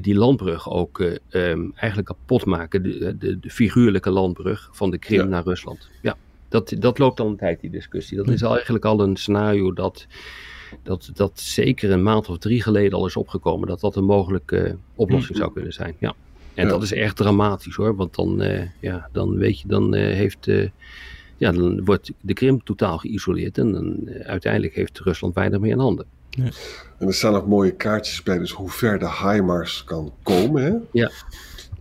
die 0.00 0.14
landbrug 0.14 0.70
ook 0.70 0.98
um, 1.30 1.72
eigenlijk 1.74 2.08
kapot 2.08 2.44
maken. 2.44 2.82
De, 2.82 3.16
de, 3.18 3.38
de, 3.38 3.50
figuurlijke 3.50 4.10
landbrug 4.10 4.68
van 4.72 4.90
de 4.90 4.98
Krim 4.98 5.28
naar 5.28 5.42
Rusland. 5.44 5.88
Ja, 6.02 6.16
dat, 6.48 6.74
dat 6.78 6.98
loopt 6.98 7.20
al 7.20 7.26
een 7.26 7.36
tijd, 7.36 7.60
die 7.60 7.70
discussie. 7.70 8.16
Dat 8.16 8.28
is 8.28 8.44
al 8.44 8.54
eigenlijk 8.54 8.84
al 8.84 9.00
een 9.00 9.16
scenario 9.16 9.72
dat, 9.72 10.06
dat, 10.82 11.10
dat 11.14 11.40
zeker 11.40 11.90
een 11.90 12.02
maand 12.02 12.28
of 12.28 12.38
drie 12.38 12.62
geleden 12.62 12.98
al 12.98 13.06
is 13.06 13.16
opgekomen. 13.16 13.68
Dat 13.68 13.80
dat 13.80 13.96
een 13.96 14.04
mogelijke 14.04 14.76
oplossing 14.94 15.32
hmm. 15.32 15.40
zou 15.40 15.52
kunnen 15.52 15.72
zijn. 15.72 15.94
Ja. 15.98 16.14
En 16.58 16.68
dat 16.68 16.82
is 16.82 16.92
echt 16.92 17.16
dramatisch 17.16 17.74
hoor, 17.74 17.96
want 17.96 18.14
dan, 18.14 18.42
uh, 18.42 18.62
ja, 18.80 19.08
dan 19.12 19.36
weet 19.36 19.60
je, 19.60 19.68
dan 19.68 19.94
uh, 19.94 20.00
heeft, 20.00 20.46
uh, 20.46 20.68
ja, 21.36 21.52
dan 21.52 21.84
wordt 21.84 22.12
de 22.20 22.32
Krim 22.32 22.62
totaal 22.64 22.98
geïsoleerd 22.98 23.58
en 23.58 23.72
dan 23.72 24.08
uiteindelijk 24.22 24.74
heeft 24.74 24.98
Rusland 24.98 25.34
weinig 25.34 25.60
meer 25.60 25.70
in 25.70 25.78
handen. 25.78 26.06
Ja. 26.30 26.50
En 26.98 27.06
er 27.06 27.14
staan 27.14 27.32
nog 27.32 27.46
mooie 27.46 27.70
kaartjes 27.70 28.22
bij, 28.22 28.38
dus 28.38 28.50
hoe 28.50 28.70
ver 28.70 28.98
de 28.98 29.10
HIMARS 29.10 29.84
kan 29.84 30.12
komen. 30.22 30.62
Hè? 30.62 30.74
Ja. 30.92 31.10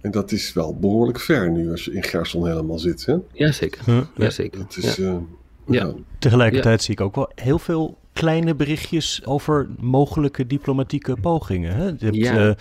En 0.01 0.11
dat 0.11 0.31
is 0.31 0.53
wel 0.53 0.75
behoorlijk 0.75 1.19
ver 1.19 1.51
nu 1.51 1.71
als 1.71 1.85
je 1.85 1.93
in 1.93 2.03
Gerson 2.03 2.47
helemaal 2.47 2.79
zit. 2.79 3.05
Hè? 3.05 3.15
Jazeker. 3.33 3.81
Ja. 3.85 4.09
Jazeker. 4.15 4.59
Het 4.59 4.77
is, 4.77 4.95
ja. 4.95 5.21
ja. 5.65 5.93
Tegelijkertijd 6.19 6.81
zie 6.81 6.93
ik 6.93 7.01
ook 7.01 7.15
wel 7.15 7.31
heel 7.35 7.59
veel 7.59 7.97
kleine 8.17 8.55
berichtjes 8.55 9.25
over 9.25 9.67
mogelijke 9.79 10.47
diplomatieke 10.47 11.15
pogingen. 11.21 11.75
Hè? 11.75 11.85
Je 11.85 11.95
hebt, 11.99 12.15
ja. 12.15 12.47
uh, 12.47 12.53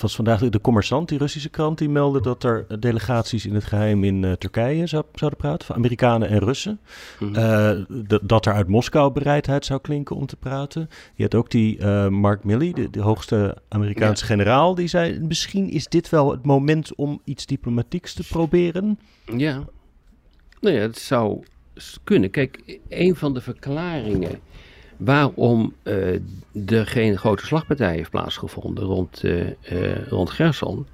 was 0.00 0.14
vandaag 0.14 0.40
de 0.40 0.60
Commerçant, 0.60 1.04
die 1.04 1.18
Russische 1.18 1.48
krant, 1.48 1.78
die 1.78 1.88
meldde 1.88 2.20
dat 2.20 2.44
er 2.44 2.80
delegaties 2.80 3.46
in 3.46 3.54
het 3.54 3.64
geheim 3.64 4.04
in 4.04 4.22
uh, 4.22 4.32
Turkije 4.32 4.86
zou, 4.86 5.04
zouden 5.14 5.38
praten, 5.38 5.66
van 5.66 5.76
Amerikanen 5.76 6.28
en 6.28 6.38
Russen. 6.38 6.80
Mm 7.18 7.34
-hmm. 7.34 7.84
uh, 7.98 8.18
dat 8.22 8.46
er 8.46 8.52
uit 8.52 8.68
Moskou 8.68 9.12
bereidheid 9.12 9.64
zou 9.64 9.80
klinken 9.80 10.16
om 10.16 10.26
te 10.26 10.36
praten. 10.36 10.88
Je 11.14 11.22
had 11.22 11.34
ook 11.34 11.50
die 11.50 11.84
Mark 12.08 12.44
Milley, 12.44 12.72
de, 12.72 12.90
de 12.90 13.00
hoogste 13.00 13.56
Amerikaanse 13.68 14.24
ja. 14.24 14.30
generaal, 14.30 14.74
die 14.74 14.88
zei: 14.88 15.20
misschien 15.20 15.70
is 15.70 15.86
dit 15.86 16.08
wel 16.08 16.30
het 16.30 16.44
moment 16.44 16.94
om 16.94 17.20
iets 17.24 17.46
diplomatieks 17.46 18.14
te 18.14 18.26
proberen. 18.26 18.98
Ja, 19.36 19.64
nou 20.60 20.74
ja, 20.74 20.80
het 20.80 20.98
zou 20.98 21.42
kunnen. 22.04 22.30
Kijk, 22.30 22.78
een 22.88 23.16
van 23.16 23.34
de 23.34 23.40
verklaringen 23.40 24.40
waarom 24.98 25.74
uh, 25.82 26.20
er 26.66 26.86
geen 26.86 27.18
grote 27.18 27.46
slagpartij 27.46 27.94
heeft 27.94 28.10
plaatsgevonden 28.10 28.84
rond, 28.84 29.24
uh, 29.24 29.46
uh, 29.72 30.06
rond 30.08 30.30
Gerson, 30.30 30.86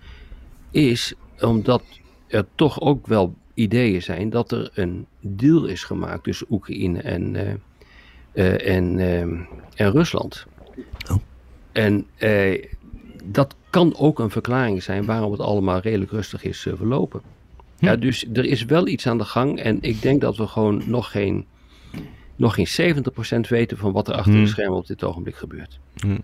is 0.70 1.14
omdat 1.40 1.82
er 2.26 2.46
toch 2.54 2.80
ook 2.80 3.06
wel 3.06 3.34
ideeën 3.54 4.02
zijn 4.02 4.30
dat 4.30 4.52
er 4.52 4.70
een 4.74 5.06
deal 5.20 5.64
is 5.64 5.84
gemaakt 5.84 6.24
tussen 6.24 6.46
Oekraïne 6.50 7.00
en, 7.00 7.36
en, 8.32 8.98
en 9.74 9.90
Rusland. 9.90 10.46
Oh. 11.10 11.16
En 11.72 12.06
dat 13.24 13.54
kan 13.70 13.96
ook 13.96 14.18
een 14.18 14.30
verklaring 14.30 14.82
zijn 14.82 15.04
waarom 15.04 15.32
het 15.32 15.40
allemaal 15.40 15.78
redelijk 15.78 16.10
rustig 16.10 16.44
is 16.44 16.60
verlopen. 16.60 17.20
Hm. 17.78 17.84
Ja, 17.84 17.96
dus 17.96 18.26
er 18.32 18.44
is 18.44 18.64
wel 18.64 18.86
iets 18.86 19.06
aan 19.06 19.18
de 19.18 19.24
gang 19.24 19.58
en 19.58 19.78
ik 19.80 20.02
denk 20.02 20.20
dat 20.20 20.36
we 20.36 20.46
gewoon 20.46 20.82
nog 20.86 21.10
geen 21.10 21.46
nog 22.36 22.54
geen 22.54 22.94
70% 23.46 23.48
weten 23.48 23.76
van 23.76 23.92
wat 23.92 24.08
er 24.08 24.14
achter 24.14 24.32
de 24.32 24.38
hmm. 24.38 24.46
schermen 24.46 24.78
op 24.78 24.86
dit 24.86 25.04
ogenblik 25.04 25.36
gebeurt. 25.36 25.78
Hmm. 25.94 26.22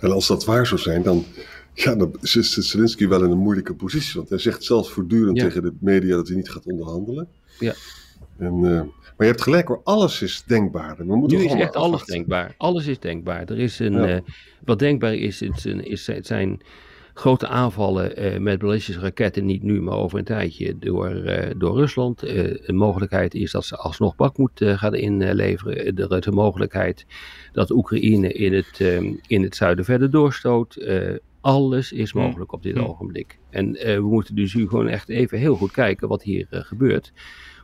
En 0.00 0.12
als 0.12 0.26
dat 0.26 0.44
waar 0.44 0.66
zou 0.66 0.80
zijn, 0.80 1.02
dan, 1.02 1.24
ja, 1.74 1.94
dan 1.94 2.16
zit 2.20 2.46
Zelensky 2.46 3.08
wel 3.08 3.24
in 3.24 3.30
een 3.30 3.38
moeilijke 3.38 3.74
positie. 3.74 4.14
Want 4.14 4.28
hij 4.28 4.38
zegt 4.38 4.64
zelf 4.64 4.90
voortdurend 4.90 5.38
tegen 5.38 5.62
de 5.62 5.72
media 5.80 6.16
dat 6.16 6.28
hij 6.28 6.36
niet 6.36 6.50
gaat 6.50 6.66
onderhandelen. 6.66 7.28
Ja. 7.58 7.74
En, 8.38 8.54
uh, 8.54 8.80
maar 8.80 9.28
je 9.28 9.34
hebt 9.34 9.42
gelijk 9.42 9.68
hoor, 9.68 9.80
alles 9.84 10.22
is 10.22 10.42
denkbaar. 10.46 10.96
We 10.96 11.16
moeten 11.16 11.38
nu 11.38 11.44
is 11.44 11.52
echt 11.52 11.76
alles 11.76 12.04
denkbaar. 12.04 12.54
Alles 12.56 12.86
is 12.86 12.98
denkbaar. 12.98 13.48
Er 13.48 13.58
is 13.58 13.78
een, 13.78 13.92
ja. 13.92 14.14
uh, 14.14 14.20
wat 14.64 14.78
denkbaar 14.78 15.14
is, 15.14 15.42
is, 15.42 15.66
is, 15.66 16.08
is 16.08 16.26
zijn 16.26 16.60
grote 17.14 17.46
aanvallen 17.46 18.24
uh, 18.24 18.38
met 18.38 18.58
ballistische 18.58 19.00
raketten, 19.00 19.44
niet 19.44 19.62
nu, 19.62 19.80
maar 19.80 19.96
over 19.96 20.18
een 20.18 20.24
tijdje, 20.24 20.78
door, 20.78 21.10
uh, 21.10 21.50
door 21.56 21.76
Rusland. 21.76 22.22
Een 22.68 22.76
mogelijkheid 22.76 23.34
is 23.34 23.50
dat 23.50 23.64
ze 23.64 23.76
alsnog 23.76 24.16
Bakmoed 24.16 24.60
gaan 24.64 24.94
inleveren. 24.94 25.96
er 25.96 26.08
een 26.26 26.34
mogelijkheid 26.34 27.06
dat 27.52 27.70
Oekraïne 27.70 28.32
in 28.32 28.52
het, 28.52 28.80
in 29.26 29.42
het 29.42 29.56
zuiden 29.56 29.84
verder 29.84 30.10
doorstoot. 30.10 30.90
Alles 31.40 31.92
is 31.92 32.12
mogelijk 32.12 32.52
op 32.52 32.62
dit 32.62 32.78
ogenblik. 32.78 33.38
En 33.50 33.72
we 33.72 34.08
moeten 34.10 34.34
dus 34.34 34.54
nu 34.54 34.68
gewoon 34.68 34.88
echt 34.88 35.08
even 35.08 35.38
heel 35.38 35.56
goed 35.56 35.70
kijken 35.70 36.08
wat 36.08 36.22
hier 36.22 36.46
gebeurt. 36.50 37.12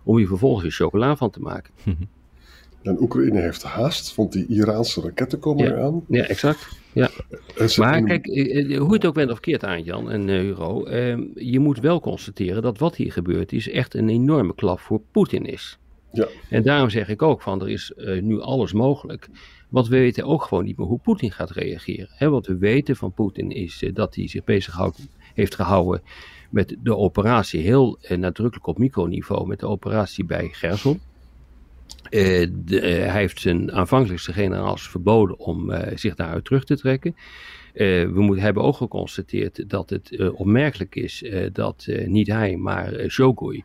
Om 0.05 0.17
hier 0.17 0.27
vervolgens 0.27 0.77
chocola 0.77 1.17
van 1.17 1.31
te 1.31 1.41
maken. 1.41 1.73
En 2.87 3.01
Oekraïne 3.01 3.41
heeft 3.41 3.63
haast, 3.63 4.15
want 4.15 4.33
die 4.33 4.47
Iraanse 4.47 5.01
raketten 5.01 5.39
komen 5.39 5.65
ja. 5.65 5.71
eraan. 5.71 6.05
Ja, 6.09 6.25
exact. 6.25 6.69
Ja. 6.93 7.11
Maar 7.77 8.03
kijk, 8.03 8.27
hoe 8.79 8.93
het 8.93 9.07
ook 9.07 9.15
bent 9.15 9.31
of 9.31 9.41
keert 9.41 9.65
aan, 9.65 9.83
Jan 9.83 10.11
en 10.11 10.29
Hugo. 10.29 10.85
Ehm, 10.85 11.23
je 11.35 11.59
moet 11.59 11.81
wel 11.81 12.01
constateren 12.01 12.63
dat 12.63 12.79
wat 12.79 12.97
hier 12.97 13.13
gebeurt 13.13 13.53
is 13.53 13.71
echt 13.71 13.95
een 13.95 14.09
enorme 14.09 14.55
klap 14.55 14.81
voor 14.81 15.01
Poetin 15.11 15.45
is. 15.45 15.79
Ja. 16.13 16.27
En 16.51 16.63
daarom 16.63 16.91
zeg 16.91 17.09
ik 17.09 17.23
ook 17.23 17.43
van 17.43 17.61
er 17.61 17.69
is 17.69 17.93
nu 18.21 18.41
alles 18.41 18.73
mogelijk. 18.73 19.29
Want 19.69 19.89
we 19.89 19.97
weten 19.97 20.25
ook 20.25 20.43
gewoon 20.43 20.65
niet 20.65 20.77
meer 20.79 20.87
hoe 20.87 20.99
Poetin 20.99 21.33
gaat 21.33 21.51
reageren. 21.51 22.09
He, 22.11 22.29
wat 22.29 22.47
we 22.47 22.57
weten 22.57 22.97
van 22.97 23.13
Poetin 23.13 23.51
is 23.51 23.85
dat 23.93 24.15
hij 24.15 24.29
zich 24.29 24.45
bezig 24.45 24.79
heeft 25.35 25.55
gehouden 25.55 26.03
met 26.51 26.77
de 26.83 26.97
operatie 26.97 27.61
heel 27.61 27.99
nadrukkelijk 28.17 28.67
op 28.67 28.79
microniveau, 28.79 29.47
met 29.47 29.61
de 29.61 29.67
operatie 29.67 30.25
bij 30.25 30.49
Gerson. 30.53 31.01
Uh, 32.11 32.47
de, 32.65 32.81
hij 32.81 33.21
heeft 33.21 33.41
zijn 33.41 33.73
aanvankelijkste 33.73 34.33
generaals 34.33 34.89
verboden 34.89 35.39
om 35.39 35.71
uh, 35.71 35.79
zich 35.95 36.15
daaruit 36.15 36.45
terug 36.45 36.65
te 36.65 36.77
trekken. 36.77 37.17
We 37.73 38.35
hebben 38.37 38.63
ook 38.63 38.77
geconstateerd 38.77 39.71
dat 39.71 39.91
het 39.91 40.31
opmerkelijk 40.33 40.95
is 40.95 41.25
dat 41.53 41.87
niet 42.07 42.27
hij, 42.27 42.57
maar 42.57 43.05
Shogui, 43.09 43.65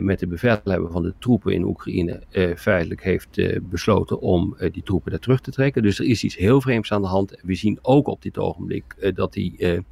met 0.00 0.18
de 0.18 0.26
bevelhebber 0.26 0.90
van 0.90 1.02
de 1.02 1.14
troepen 1.18 1.52
in 1.52 1.64
Oekraïne, 1.64 2.22
feitelijk 2.56 3.02
heeft 3.02 3.60
besloten 3.62 4.20
om 4.20 4.56
die 4.72 4.82
troepen 4.82 5.10
daar 5.10 5.20
terug 5.20 5.40
te 5.40 5.50
trekken. 5.50 5.82
Dus 5.82 5.98
er 5.98 6.04
is 6.04 6.24
iets 6.24 6.36
heel 6.36 6.60
vreemds 6.60 6.92
aan 6.92 7.02
de 7.02 7.08
hand. 7.08 7.40
We 7.42 7.54
zien 7.54 7.78
ook 7.82 8.06
op 8.06 8.22
dit 8.22 8.38
ogenblik 8.38 9.12
dat 9.14 9.32
die 9.32 9.82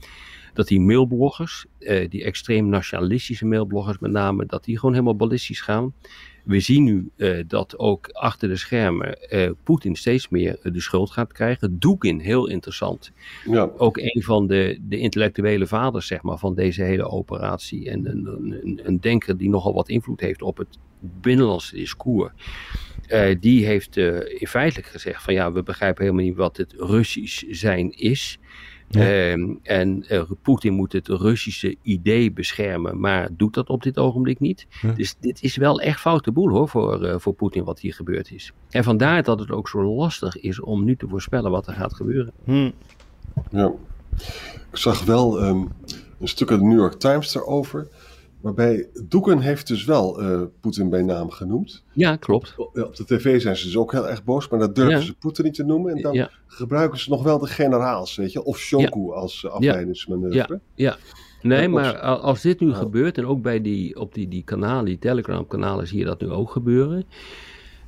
dat 0.55 0.69
die 0.69 0.81
mailbloggers, 0.81 1.67
die 2.09 2.25
extreem 2.25 2.69
nationalistische 2.69 3.47
mailbloggers 3.47 3.99
met 3.99 4.11
name, 4.11 4.47
dat 4.47 4.65
die 4.65 4.79
gewoon 4.79 4.95
helemaal 4.95 5.17
ballistisch 5.17 5.61
gaan. 5.61 5.95
We 6.43 6.61
zien 6.61 6.85
nu 6.85 7.11
uh, 7.17 7.43
dat 7.47 7.79
ook 7.79 8.09
achter 8.09 8.49
de 8.49 8.57
schermen 8.57 9.19
uh, 9.31 9.51
Poetin 9.63 9.97
steeds 9.97 10.29
meer 10.29 10.59
de 10.63 10.81
schuld 10.81 11.11
gaat 11.11 11.33
krijgen. 11.33 11.79
Doekin, 11.79 12.21
heel 12.21 12.49
interessant. 12.49 13.13
Ja. 13.45 13.71
Ook 13.77 13.97
een 13.97 14.23
van 14.23 14.47
de, 14.47 14.79
de 14.83 14.99
intellectuele 14.99 15.67
vaders 15.67 16.07
zeg 16.07 16.23
maar, 16.23 16.39
van 16.39 16.55
deze 16.55 16.83
hele 16.83 17.09
operatie. 17.09 17.91
En 17.91 18.11
een, 18.11 18.27
een, 18.27 18.81
een 18.83 19.01
denker 19.01 19.37
die 19.37 19.49
nogal 19.49 19.75
wat 19.75 19.89
invloed 19.89 20.21
heeft 20.21 20.43
op 20.43 20.57
het 20.57 20.79
binnenlandse 21.01 21.75
discours. 21.75 22.33
Uh, 23.09 23.37
die 23.41 23.67
heeft 23.67 23.97
in 23.97 24.47
feitelijk 24.47 24.89
gezegd 24.89 25.23
van 25.23 25.35
ja, 25.35 25.53
we 25.53 25.63
begrijpen 25.63 26.05
helemaal 26.05 26.25
niet 26.25 26.37
wat 26.37 26.57
het 26.57 26.75
Russisch 26.77 27.45
zijn 27.49 27.91
is. 27.91 28.39
Ja. 28.93 29.33
Um, 29.33 29.59
en 29.63 30.05
uh, 30.09 30.23
Poetin 30.43 30.73
moet 30.73 30.93
het 30.93 31.09
Russische 31.09 31.77
idee 31.83 32.33
beschermen, 32.33 33.01
maar 33.01 33.29
doet 33.37 33.55
dat 33.55 33.69
op 33.69 33.83
dit 33.83 33.99
ogenblik 33.99 34.41
niet. 34.41 34.67
Ja. 34.83 34.93
Dus 34.93 35.17
dit 35.21 35.43
is 35.43 35.57
wel 35.57 35.81
echt 35.81 36.01
foute 36.01 36.33
boel 36.33 36.49
hoor, 36.49 36.69
voor, 36.69 37.05
uh, 37.05 37.15
voor 37.19 37.33
Poetin 37.33 37.65
wat 37.65 37.81
hier 37.81 37.95
gebeurd 37.95 38.31
is. 38.31 38.53
En 38.71 38.85
vandaar 38.85 39.23
dat 39.23 39.39
het 39.39 39.51
ook 39.51 39.69
zo 39.69 39.95
lastig 39.95 40.37
is 40.37 40.61
om 40.61 40.85
nu 40.85 40.97
te 40.97 41.09
voorspellen 41.09 41.51
wat 41.51 41.67
er 41.67 41.75
gaat 41.75 41.95
gebeuren. 41.95 42.33
Hm. 42.45 42.71
Ja, 43.51 43.73
ik 44.71 44.77
zag 44.77 45.05
wel 45.05 45.45
um, 45.45 45.69
een 46.21 46.29
stuk 46.29 46.51
uit 46.51 46.61
de 46.61 46.67
New 46.67 46.79
York 46.79 46.95
Times 46.95 47.33
daarover. 47.33 47.89
Waarbij 48.43 48.89
Doeken 49.09 49.41
heeft 49.41 49.67
dus 49.67 49.85
wel 49.85 50.23
uh, 50.23 50.43
Poetin 50.61 50.89
bij 50.91 51.03
naam 51.03 51.31
genoemd. 51.31 51.85
Ja, 51.93 52.17
klopt. 52.17 52.55
Op, 52.57 52.79
op 52.79 52.97
de 52.97 53.05
tv 53.05 53.41
zijn 53.41 53.57
ze 53.57 53.65
dus 53.65 53.77
ook 53.77 53.93
heel 53.93 54.09
erg 54.09 54.25
boos, 54.25 54.49
maar 54.49 54.59
dat 54.59 54.75
durven 54.75 54.95
ja. 54.95 55.01
ze 55.01 55.15
Poetin 55.15 55.45
niet 55.45 55.55
te 55.55 55.65
noemen. 55.65 55.97
En 55.97 56.03
dan 56.03 56.13
ja. 56.13 56.31
gebruiken 56.47 56.99
ze 56.99 57.11
nog 57.11 57.23
wel 57.23 57.39
de 57.39 57.47
generaals, 57.47 58.17
weet 58.17 58.33
je, 58.33 58.45
of 58.45 58.59
Shoku 58.59 59.01
ja. 59.01 59.13
als 59.13 59.49
afleidingsmanoeuvre. 59.49 60.61
Ja, 60.75 60.97
nee, 61.43 61.69
maar 61.69 61.99
als 62.01 62.43
dit 62.43 62.61
nu 62.61 62.73
gebeurt, 62.73 63.19
en 63.19 63.27
ook 63.27 63.43
bij 63.43 63.61
die, 63.61 64.01
op 64.01 64.15
die, 64.15 64.29
die 64.29 64.43
kanalen, 64.43 64.85
die 64.85 64.99
Telegram-kanalen, 64.99 65.87
zie 65.87 65.99
je 65.99 66.05
dat 66.05 66.21
nu 66.21 66.31
ook 66.31 66.51
gebeuren. 66.51 67.05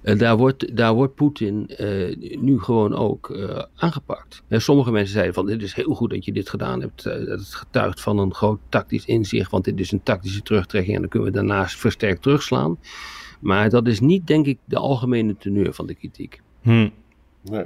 Uh, 0.04 0.18
daar 0.18 0.36
wordt, 0.36 0.76
daar 0.76 0.94
wordt 0.94 1.14
Poetin 1.14 1.70
uh, 1.80 2.38
nu 2.40 2.60
gewoon 2.60 2.94
ook 2.94 3.28
uh, 3.28 3.62
aangepakt. 3.76 4.42
En 4.48 4.62
sommige 4.62 4.90
mensen 4.90 5.12
zeiden 5.12 5.34
van 5.34 5.46
dit 5.46 5.62
is 5.62 5.74
heel 5.74 5.94
goed 5.94 6.10
dat 6.10 6.24
je 6.24 6.32
dit 6.32 6.48
gedaan 6.48 6.80
hebt. 6.80 7.02
dat 7.02 7.26
het 7.26 7.54
getuigt 7.54 8.00
van 8.00 8.18
een 8.18 8.34
groot 8.34 8.58
tactisch 8.68 9.04
inzicht, 9.04 9.50
want 9.50 9.64
dit 9.64 9.80
is 9.80 9.92
een 9.92 10.02
tactische 10.02 10.42
terugtrekking 10.42 10.94
en 10.94 11.00
dan 11.00 11.10
kunnen 11.10 11.28
we 11.28 11.34
daarnaast 11.34 11.78
versterkt 11.78 12.22
terugslaan. 12.22 12.78
Maar 13.40 13.70
dat 13.70 13.86
is 13.86 14.00
niet 14.00 14.26
denk 14.26 14.46
ik 14.46 14.58
de 14.64 14.76
algemene 14.76 15.36
teneur 15.36 15.72
van 15.72 15.86
de 15.86 15.94
kritiek. 15.94 16.40
Hm. 16.62 16.88
Nee. 17.42 17.64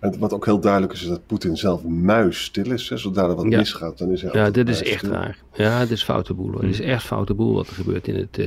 En 0.00 0.18
wat 0.18 0.32
ook 0.32 0.44
heel 0.44 0.60
duidelijk 0.60 0.92
is, 0.92 1.02
is 1.02 1.08
dat 1.08 1.26
Poetin 1.26 1.56
zelf 1.56 1.84
muisstil 1.84 2.72
is. 2.72 2.88
Hè? 2.88 2.96
Zodra 2.96 3.28
er 3.28 3.34
wat 3.34 3.50
ja. 3.50 3.58
misgaat, 3.58 3.98
dan 3.98 4.10
is 4.10 4.22
hij 4.22 4.30
Ja, 4.32 4.50
dit 4.50 4.68
is 4.68 4.82
echt 4.82 5.02
raar. 5.04 5.38
Ja, 5.52 5.78
het 5.78 5.90
is 5.90 6.02
foute 6.02 6.34
boel. 6.34 6.50
Hm. 6.50 6.56
Het 6.56 6.70
is 6.70 6.80
echt 6.80 7.04
foute 7.04 7.34
boel 7.34 7.54
wat 7.54 7.66
er 7.66 7.74
gebeurt 7.74 8.08
in 8.08 8.16
het, 8.16 8.38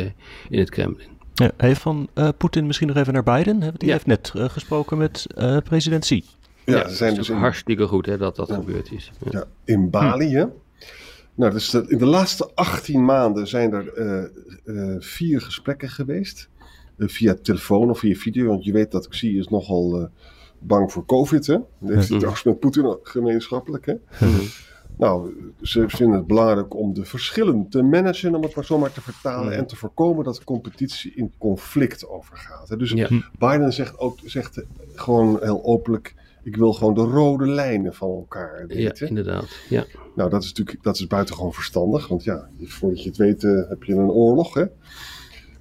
in 0.50 0.60
het 0.60 0.70
Kremlin. 0.70 1.08
Ja, 1.34 1.52
hey, 1.58 1.76
van 1.76 2.10
uh, 2.16 2.30
Poetin 2.38 2.66
misschien 2.66 2.88
nog 2.88 2.98
even 2.98 3.14
naar 3.14 3.24
Biden. 3.24 3.60
Die 3.60 3.72
ja. 3.78 3.92
heeft 3.92 4.06
net 4.06 4.32
uh, 4.36 4.50
gesproken 4.50 4.98
met 4.98 5.28
uh, 5.38 5.58
president 5.58 6.04
Xi. 6.04 6.24
Ja, 6.66 6.78
ja 6.78 6.90
ze 6.90 6.96
zijn 6.96 7.10
het 7.10 7.20
dus 7.20 7.30
in, 7.30 7.36
hartstikke 7.36 7.88
goed 7.88 8.06
hè, 8.06 8.18
dat 8.18 8.36
dat 8.36 8.52
gebeurd 8.52 8.92
is. 8.92 9.12
ja, 9.30 9.44
in 9.66 9.90
Bali. 9.90 10.36
Hè? 10.36 10.46
Nou, 11.36 11.52
dus 11.52 11.70
de, 11.70 11.86
in 11.88 11.98
de 11.98 12.06
laatste 12.06 12.52
18 12.56 13.06
maanden 13.06 13.48
zijn 13.48 13.74
er 13.74 14.32
vier 15.00 15.42
gesprekken 15.42 15.90
geweest. 15.90 16.50
via 16.98 17.36
telefoon 17.42 17.90
of 17.90 18.00
via 18.00 18.16
video. 18.16 18.48
Want 18.48 18.64
je 18.64 18.72
weet 18.72 18.92
dat 18.92 19.08
Xi 19.08 19.38
is 19.38 19.48
nogal 19.48 20.10
bang 20.60 20.92
voor 20.92 21.06
COVID. 21.06 21.48
Hè? 21.48 21.58
Dat 21.80 21.96
heeft 21.96 22.10
hij 22.10 22.18
trouwens 22.18 22.44
met 22.44 22.60
Poetin 22.60 22.98
gemeenschappelijk. 23.04 23.86
Hè? 23.86 23.96
Nou, 24.98 25.34
ze 25.62 25.84
vinden 25.88 26.18
het 26.18 26.28
belangrijk 26.28 26.76
om 26.76 26.94
de 26.94 27.06
verschillen 27.06 27.70
te 27.70 27.82
managen, 27.82 28.36
om 28.36 28.42
het 28.44 28.56
maar 28.56 28.66
zomaar 28.66 28.92
te 28.92 29.02
vertalen, 29.02 29.46
Mm. 29.54 29.60
en 29.60 29.68
te 29.68 29.76
voorkomen 29.76 30.24
dat 30.24 30.36
de 30.36 30.44
competitie 30.44 31.12
in 31.16 31.32
conflict 31.38 32.08
overgaat. 32.08 32.80
Dus 32.80 32.92
Ja. 32.92 33.08
Biden 33.40 33.74
zegt 33.74 34.00
ook 34.00 34.18
zegt 34.24 34.64
gewoon 34.96 35.38
heel 35.42 35.64
openlijk: 35.64 36.16
ik 36.44 36.56
wil 36.56 36.74
gewoon 36.74 36.94
de 36.94 37.02
rode 37.02 37.46
lijnen 37.48 37.94
van 37.94 38.10
elkaar 38.10 38.60
Ja, 38.68 38.76
weten. 38.76 39.08
inderdaad. 39.08 39.58
Ja. 39.70 39.86
Nou, 40.16 40.30
dat 40.30 40.42
is 40.44 40.48
natuurlijk 40.48 40.84
dat 40.84 40.96
is 40.96 41.08
buitengewoon 41.08 41.54
verstandig, 41.54 42.08
want 42.08 42.24
ja, 42.24 42.50
voordat 42.62 43.04
je 43.04 43.10
het 43.10 43.18
weet 43.18 43.44
eh, 43.44 43.70
heb 43.70 43.84
je 43.84 43.94
een 43.94 44.10
oorlog. 44.10 44.54
Hè? 44.54 44.64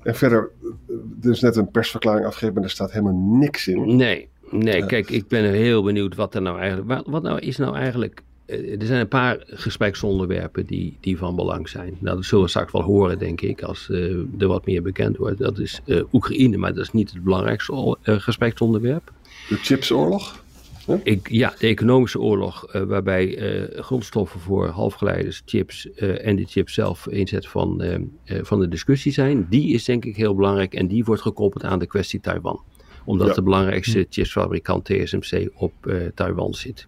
En 0.02 0.14
verder, 0.14 0.50
eh, 0.88 0.94
er 1.24 1.30
is 1.30 1.40
net 1.40 1.56
een 1.56 1.70
persverklaring 1.70 2.26
afgegeven, 2.26 2.54
maar 2.54 2.64
er 2.64 2.70
staat 2.70 2.92
helemaal 2.92 3.36
niks 3.38 3.68
in. 3.68 3.96
Nee, 3.96 4.28
nee, 4.50 4.76
Ja. 4.78 4.86
kijk, 4.86 5.10
ik 5.10 5.28
ben 5.28 5.44
heel 5.44 5.82
benieuwd 5.82 6.14
wat 6.14 6.34
er 6.34 6.42
nou 6.42 6.58
eigenlijk. 6.58 6.88
Wat, 6.88 7.06
wat 7.06 7.22
nou 7.22 7.38
is 7.38 7.56
nou 7.56 7.76
eigenlijk. 7.76 8.22
Eh, 8.52 8.80
Er 8.80 8.86
zijn 8.86 9.00
een 9.00 9.08
paar 9.08 9.42
gespreksonderwerpen 9.46 10.66
die, 10.66 10.96
die 11.00 11.18
van 11.18 11.36
belang 11.36 11.68
zijn. 11.68 11.96
Nou, 11.98 12.16
dat 12.16 12.24
zullen 12.24 12.44
we 12.44 12.50
straks 12.50 12.72
wel 12.72 12.82
horen, 12.82 13.18
denk 13.18 13.40
ik, 13.40 13.62
als 13.62 13.90
eh, 13.90 14.14
er 14.38 14.46
wat 14.46 14.66
meer 14.66 14.82
bekend 14.82 15.16
wordt. 15.16 15.38
Dat 15.38 15.58
is 15.58 15.80
eh, 15.86 16.02
Oekraïne, 16.12 16.56
maar 16.56 16.74
dat 16.74 16.84
is 16.84 16.92
niet 16.92 17.10
het 17.12 17.24
belangrijkste 17.24 17.96
gespreksonderwerp. 18.02 19.12
De 19.48 19.56
chipsoorlog. 19.56 20.40
Ik, 21.02 21.28
ja, 21.30 21.54
de 21.58 21.66
economische 21.66 22.20
oorlog, 22.20 22.72
waarbij 22.72 23.38
grondstoffen 23.74 24.40
voor 24.40 24.66
halfgeleiders, 24.66 25.42
chips 25.46 25.90
en 25.94 26.36
die 26.36 26.46
chips 26.46 26.74
zelf 26.74 27.08
inzet 27.08 27.46
van, 27.48 27.82
van 28.24 28.60
de 28.60 28.68
discussie 28.68 29.12
zijn, 29.12 29.46
die 29.50 29.74
is 29.74 29.84
denk 29.84 30.04
ik 30.04 30.16
heel 30.16 30.34
belangrijk 30.34 30.74
en 30.74 30.86
die 30.86 31.04
wordt 31.04 31.22
gekoppeld 31.22 31.64
aan 31.64 31.78
de 31.78 31.86
kwestie 31.86 32.20
Taiwan. 32.20 32.60
Omdat 33.04 33.28
Ja. 33.28 33.34
de 33.34 33.42
belangrijkste 33.42 34.06
chipsfabrikant 34.10 34.84
TSMC 34.84 35.50
op 35.54 35.72
Taiwan 36.14 36.54
zit. 36.54 36.86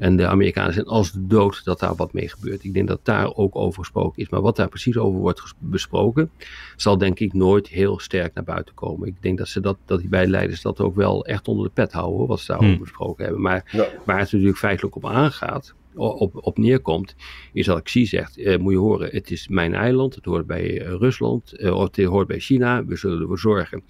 En 0.00 0.16
de 0.16 0.26
Amerikanen 0.26 0.72
zijn 0.72 0.86
als 0.86 1.12
de 1.12 1.26
dood 1.26 1.64
dat 1.64 1.78
daar 1.80 1.94
wat 1.94 2.12
mee 2.12 2.28
gebeurt. 2.28 2.64
Ik 2.64 2.74
denk 2.74 2.88
dat 2.88 3.00
daar 3.02 3.34
ook 3.34 3.56
over 3.56 3.78
gesproken 3.78 4.22
is. 4.22 4.28
Maar 4.28 4.40
wat 4.40 4.56
daar 4.56 4.68
precies 4.68 4.96
over 4.96 5.20
wordt 5.20 5.42
besproken, 5.58 6.30
zal 6.76 6.98
denk 6.98 7.18
ik 7.20 7.32
nooit 7.32 7.68
heel 7.68 7.98
sterk 7.98 8.34
naar 8.34 8.44
buiten 8.44 8.74
komen. 8.74 9.08
Ik 9.08 9.22
denk 9.22 9.38
dat, 9.38 9.48
ze 9.48 9.60
dat, 9.60 9.76
dat 9.84 10.00
die 10.00 10.08
beide 10.08 10.30
leiders 10.30 10.62
dat 10.62 10.80
ook 10.80 10.94
wel 10.94 11.24
echt 11.26 11.48
onder 11.48 11.64
de 11.64 11.70
pet 11.74 11.92
houden, 11.92 12.26
wat 12.26 12.40
ze 12.40 12.46
daarover 12.46 12.74
Hmm. 12.74 12.82
besproken 12.82 13.24
hebben. 13.24 13.42
Maar 13.42 13.68
Ja. 13.72 13.88
waar 14.04 14.18
het 14.18 14.32
natuurlijk 14.32 14.58
feitelijk 14.58 14.96
op 14.96 15.06
aangaat, 15.06 15.74
op, 15.94 16.46
op 16.46 16.58
neerkomt, 16.58 17.14
is 17.52 17.66
dat 17.66 17.82
Xi 17.82 18.06
zegt, 18.06 18.38
eh, 18.38 18.58
moet 18.58 18.72
je 18.72 18.78
horen, 18.78 19.08
het 19.10 19.30
is 19.30 19.48
mijn 19.48 19.74
eiland, 19.74 20.14
het 20.14 20.24
hoort 20.24 20.46
bij 20.46 20.80
eh, 20.80 20.92
Rusland, 20.92 21.52
eh, 21.52 21.74
of 21.76 21.82
het 21.96 22.04
hoort 22.06 22.26
bij 22.26 22.38
China, 22.38 22.84
we 22.84 22.96
zullen 22.96 23.20
ervoor 23.20 23.38
zorgen 23.38 23.82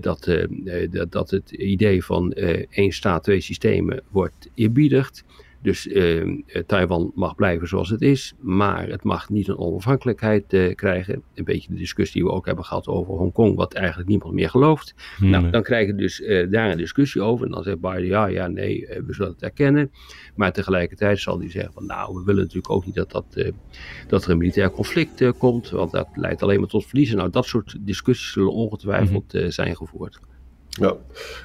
dat, 0.00 0.26
eh, 0.26 0.82
eh, 0.82 0.90
dat, 0.90 1.12
dat 1.12 1.30
het 1.30 1.50
idee 1.50 2.04
van 2.04 2.32
eh, 2.32 2.66
één 2.70 2.92
staat, 2.92 3.22
twee 3.22 3.40
systemen 3.40 4.02
wordt 4.10 4.48
eerbiedigd. 4.54 5.24
Dus 5.62 5.88
eh, 5.88 6.20
eh, 6.20 6.28
Taiwan 6.66 7.12
mag 7.14 7.34
blijven 7.34 7.68
zoals 7.68 7.90
het 7.90 8.02
is, 8.02 8.34
maar 8.40 8.88
het 8.88 9.02
mag 9.02 9.28
niet 9.28 9.48
een 9.48 9.58
onafhankelijkheid 9.58 10.52
eh, 10.52 10.74
krijgen. 10.74 11.22
Een 11.34 11.44
beetje 11.44 11.68
de 11.68 11.78
discussie 11.78 12.20
die 12.20 12.30
we 12.30 12.36
ook 12.36 12.46
hebben 12.46 12.64
gehad 12.64 12.86
over 12.86 13.14
Hongkong, 13.14 13.56
wat 13.56 13.74
eigenlijk 13.74 14.08
niemand 14.08 14.34
meer 14.34 14.50
gelooft. 14.50 14.94
Nou, 15.18 15.50
dan 15.50 15.62
krijg 15.62 15.86
je 15.86 15.94
dus 15.94 16.20
eh, 16.20 16.50
daar 16.50 16.70
een 16.70 16.76
discussie 16.76 17.22
over. 17.22 17.46
En 17.46 17.52
dan 17.52 17.62
zegt 17.62 17.80
Biden, 17.80 18.06
ja, 18.06 18.26
ja, 18.26 18.46
nee, 18.46 18.86
eh, 18.86 19.02
we 19.06 19.14
zullen 19.14 19.32
het 19.32 19.42
erkennen. 19.42 19.90
Maar 20.34 20.52
tegelijkertijd 20.52 21.18
zal 21.18 21.38
hij 21.38 21.50
zeggen 21.50 21.72
van, 21.72 21.86
nou, 21.86 22.14
we 22.14 22.24
willen 22.24 22.42
natuurlijk 22.42 22.70
ook 22.70 22.86
niet 22.86 22.94
dat, 22.94 23.10
dat, 23.10 23.52
dat 24.08 24.24
er 24.24 24.30
een 24.30 24.38
militair 24.38 24.70
conflict 24.70 25.38
komt. 25.38 25.70
Want 25.70 25.90
dat 25.90 26.08
leidt 26.14 26.42
alleen 26.42 26.60
maar 26.60 26.68
tot 26.68 26.86
verliezen. 26.86 27.16
Nou, 27.16 27.30
dat 27.30 27.46
soort 27.46 27.76
discussies 27.80 28.32
zullen 28.32 28.52
ongetwijfeld 28.52 29.34
eh, 29.34 29.48
zijn 29.48 29.76
gevoerd. 29.76 30.20
Ja, 30.80 30.96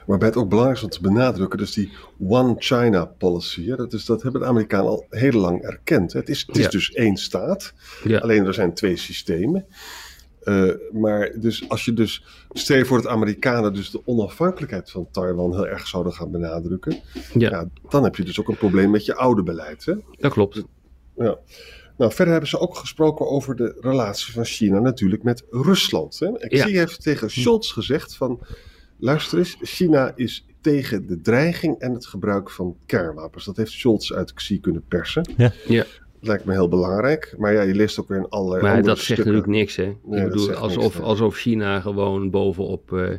waarbij 0.06 0.28
het 0.28 0.38
ook 0.38 0.50
belangrijk 0.50 0.78
is 0.78 0.84
om 0.84 0.90
te 0.90 1.02
benadrukken, 1.02 1.60
dus 1.60 1.74
die 1.74 1.92
One 2.28 2.56
China 2.58 3.06
policy, 3.06 3.68
hè, 3.68 3.76
dat, 3.76 3.94
is, 3.94 4.06
dat 4.06 4.22
hebben 4.22 4.42
de 4.42 4.48
Amerikanen 4.48 4.90
al 4.90 5.06
heel 5.10 5.40
lang 5.40 5.62
erkend. 5.62 6.14
Het 6.14 6.30
is, 6.30 6.44
het 6.48 6.58
is 6.58 6.70
dus 6.70 6.92
één 6.92 7.18
staat, 7.18 7.74
ja. 8.04 8.20
alleen 8.20 8.46
er 8.46 8.54
zijn 8.54 8.74
twee 8.74 8.98
systemen. 8.98 9.66
Uh, 10.44 10.74
maar 10.94 11.32
dus 11.40 11.70
als 11.70 11.86
je 11.86 11.94
dus, 11.94 12.24
stel 12.52 12.78
je 12.78 12.86
voor 12.86 13.02
dat 13.02 13.12
Amerikanen 13.12 13.74
dus 13.74 13.92
de 13.92 14.02
onafhankelijkheid 14.06 14.92
van 14.92 15.08
Taiwan 15.12 15.54
heel 15.54 15.68
erg 15.68 15.88
zouden 15.88 16.14
gaan 16.14 16.32
benadrukken, 16.32 17.00
ja. 17.34 17.50
ja 17.50 17.70
dan 17.90 18.04
heb 18.04 18.16
je 18.16 18.24
dus 18.24 18.40
ook 18.40 18.48
een 18.48 18.58
probleem 18.58 18.92
met 18.92 19.06
je 19.06 19.16
oude 19.16 19.44
beleid. 19.44 19.86
Hè? 19.86 19.94
Dat 20.18 20.32
klopt. 20.32 20.64
Ja. 21.16 21.38
Nou, 21.98 22.12
verder 22.12 22.32
hebben 22.32 22.50
ze 22.50 22.60
ook 22.60 22.76
gesproken 22.76 23.28
over 23.28 23.56
de 23.56 23.78
relatie 23.80 24.34
van 24.34 24.46
China 24.46 24.80
natuurlijk 24.80 25.24
met 25.24 25.44
Rusland. 25.50 26.20
Hè? 26.20 26.30
Zie 26.38 26.78
heeft 26.78 27.02
tegen 27.02 27.32
Scholz 27.32 27.74
gezegd 27.74 28.16
van, 28.16 28.40
luister 28.98 29.38
eens, 29.38 29.58
China 29.62 30.12
is 30.16 30.46
tegen 30.62 31.08
de 31.08 31.22
dreiging 31.22 31.80
en 31.80 31.94
het 31.94 32.06
gebruik 32.06 32.50
van 32.50 32.78
kernwapens. 32.86 33.46
Dat 33.46 33.58
heeft 33.58 33.72
Scholz 33.72 34.12
uit 34.12 34.34
Xi 34.34 34.60
kunnen 34.60 34.84
persen. 34.88 35.34
Ja. 35.38 35.52
ja. 35.68 35.86
Lijkt 36.20 36.46
me 36.46 36.52
heel 36.52 36.70
belangrijk. 36.70 37.36
Maar 37.38 37.54
ja, 37.54 37.62
je 37.62 37.76
leest 37.76 38.00
ook 38.00 38.08
weer 38.08 38.18
in 38.18 38.30
allerlei 38.30 38.62
Maar 38.62 38.84
dat 38.84 39.00
zegt 39.00 39.20
natuurlijk 39.20 39.48
niks, 39.48 39.76
hè? 39.76 39.84
ik 39.84 40.00
bedoel, 40.02 40.54
alsof, 40.54 40.94
niks, 40.94 41.00
alsof 41.00 41.36
China 41.36 41.80
gewoon 41.80 42.30
bovenop 42.30 42.92
uh, 42.92 43.10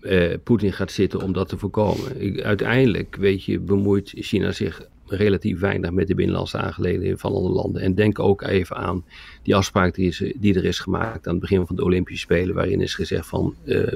uh, 0.00 0.34
Poetin 0.44 0.72
gaat 0.72 0.92
zitten 0.92 1.22
om 1.22 1.32
dat 1.32 1.48
te 1.48 1.58
voorkomen. 1.58 2.20
Ik, 2.20 2.40
uiteindelijk, 2.40 3.16
weet 3.16 3.44
je, 3.44 3.58
bemoeit 3.58 4.12
China 4.14 4.52
zich 4.52 4.88
relatief 5.10 5.60
weinig 5.60 5.90
met 5.90 6.06
de 6.06 6.14
binnenlandse 6.14 6.58
aangelegenheden 6.58 7.18
van 7.18 7.32
andere 7.32 7.54
landen. 7.54 7.82
En 7.82 7.94
denk 7.94 8.18
ook 8.18 8.42
even 8.42 8.76
aan 8.76 9.04
die 9.42 9.56
afspraak 9.56 9.94
die, 9.94 10.08
is, 10.08 10.32
die 10.36 10.54
er 10.54 10.64
is 10.64 10.78
gemaakt 10.78 11.26
aan 11.26 11.32
het 11.32 11.40
begin 11.40 11.66
van 11.66 11.76
de 11.76 11.84
Olympische 11.84 12.20
Spelen, 12.20 12.54
waarin 12.54 12.80
is 12.80 12.94
gezegd 12.94 13.26
van, 13.26 13.54
uh, 13.64 13.92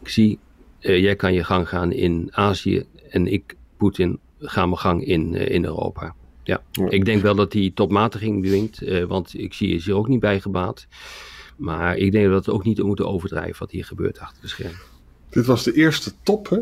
ik 0.00 0.08
zie, 0.08 0.38
jij 0.78 1.16
kan 1.16 1.32
je 1.32 1.44
gang 1.44 1.68
gaan 1.68 1.92
in 1.92 2.28
Azië 2.30 2.84
en 3.10 3.26
ik, 3.26 3.56
Poetin, 3.76 4.18
ga 4.40 4.66
mijn 4.66 4.78
gang 4.78 5.04
in, 5.04 5.34
in 5.34 5.64
Europa. 5.64 6.14
Ja. 6.42 6.62
ik 6.88 7.04
denk 7.04 7.22
wel 7.22 7.34
dat 7.34 7.52
die 7.52 7.72
topmatiging 7.72 8.44
dwingt, 8.44 8.82
uh, 8.82 9.04
want 9.04 9.38
ik 9.38 9.54
zie 9.54 9.74
is 9.74 9.84
hier 9.84 9.94
ook 9.94 10.08
niet 10.08 10.20
bij 10.20 10.40
gebaat. 10.40 10.86
Maar 11.56 11.96
ik 11.96 12.12
denk 12.12 12.30
dat 12.30 12.46
we 12.46 12.52
ook 12.52 12.64
niet 12.64 12.82
moeten 12.82 13.08
overdrijven 13.08 13.58
wat 13.58 13.70
hier 13.70 13.84
gebeurt 13.84 14.18
achter 14.18 14.42
de 14.42 14.48
schermen. 14.48 14.80
Dit 15.30 15.46
was 15.46 15.64
de 15.64 15.72
eerste 15.72 16.12
top 16.22 16.48
hè, 16.48 16.58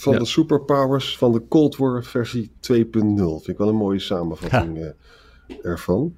van 0.00 0.18
de 0.18 0.24
superpowers 0.24 1.16
van 1.16 1.32
de 1.32 1.42
Cold 1.48 1.76
War 1.76 2.04
versie 2.04 2.50
2.0. 2.50 2.52
Vind 2.60 3.48
ik 3.48 3.58
wel 3.58 3.68
een 3.68 3.74
mooie 3.74 3.98
samenvatting 3.98 4.78
ja. 4.78 4.94
uh, 5.48 5.56
ervan. 5.62 6.16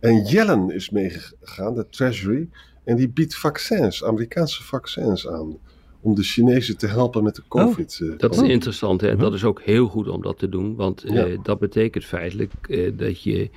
En 0.00 0.24
Yellen 0.24 0.70
is 0.70 0.90
meegegaan, 0.90 1.74
de 1.74 1.86
Treasury, 1.88 2.48
en 2.84 2.96
die 2.96 3.08
biedt 3.08 3.36
vaccins, 3.36 4.04
Amerikaanse 4.04 4.62
vaccins 4.62 5.28
aan 5.28 5.58
om 6.00 6.14
de 6.14 6.22
Chinezen 6.22 6.76
te 6.76 6.86
helpen 6.86 7.22
met 7.22 7.34
de 7.34 7.42
oh, 7.48 7.48
COVID. 7.48 8.00
Oh, 8.02 8.18
dat 8.18 8.34
is 8.34 8.48
interessant. 8.48 9.00
Hè? 9.00 9.16
Dat 9.16 9.34
is 9.34 9.44
ook 9.44 9.62
heel 9.62 9.86
goed 9.86 10.08
om 10.08 10.22
dat 10.22 10.38
te 10.38 10.48
doen. 10.48 10.74
Want 10.74 11.04
uh, 11.04 11.38
dat 11.42 11.58
betekent 11.58 12.04
feitelijk 12.04 12.52
uh, 12.68 12.92
dat 12.96 13.22
je 13.22 13.50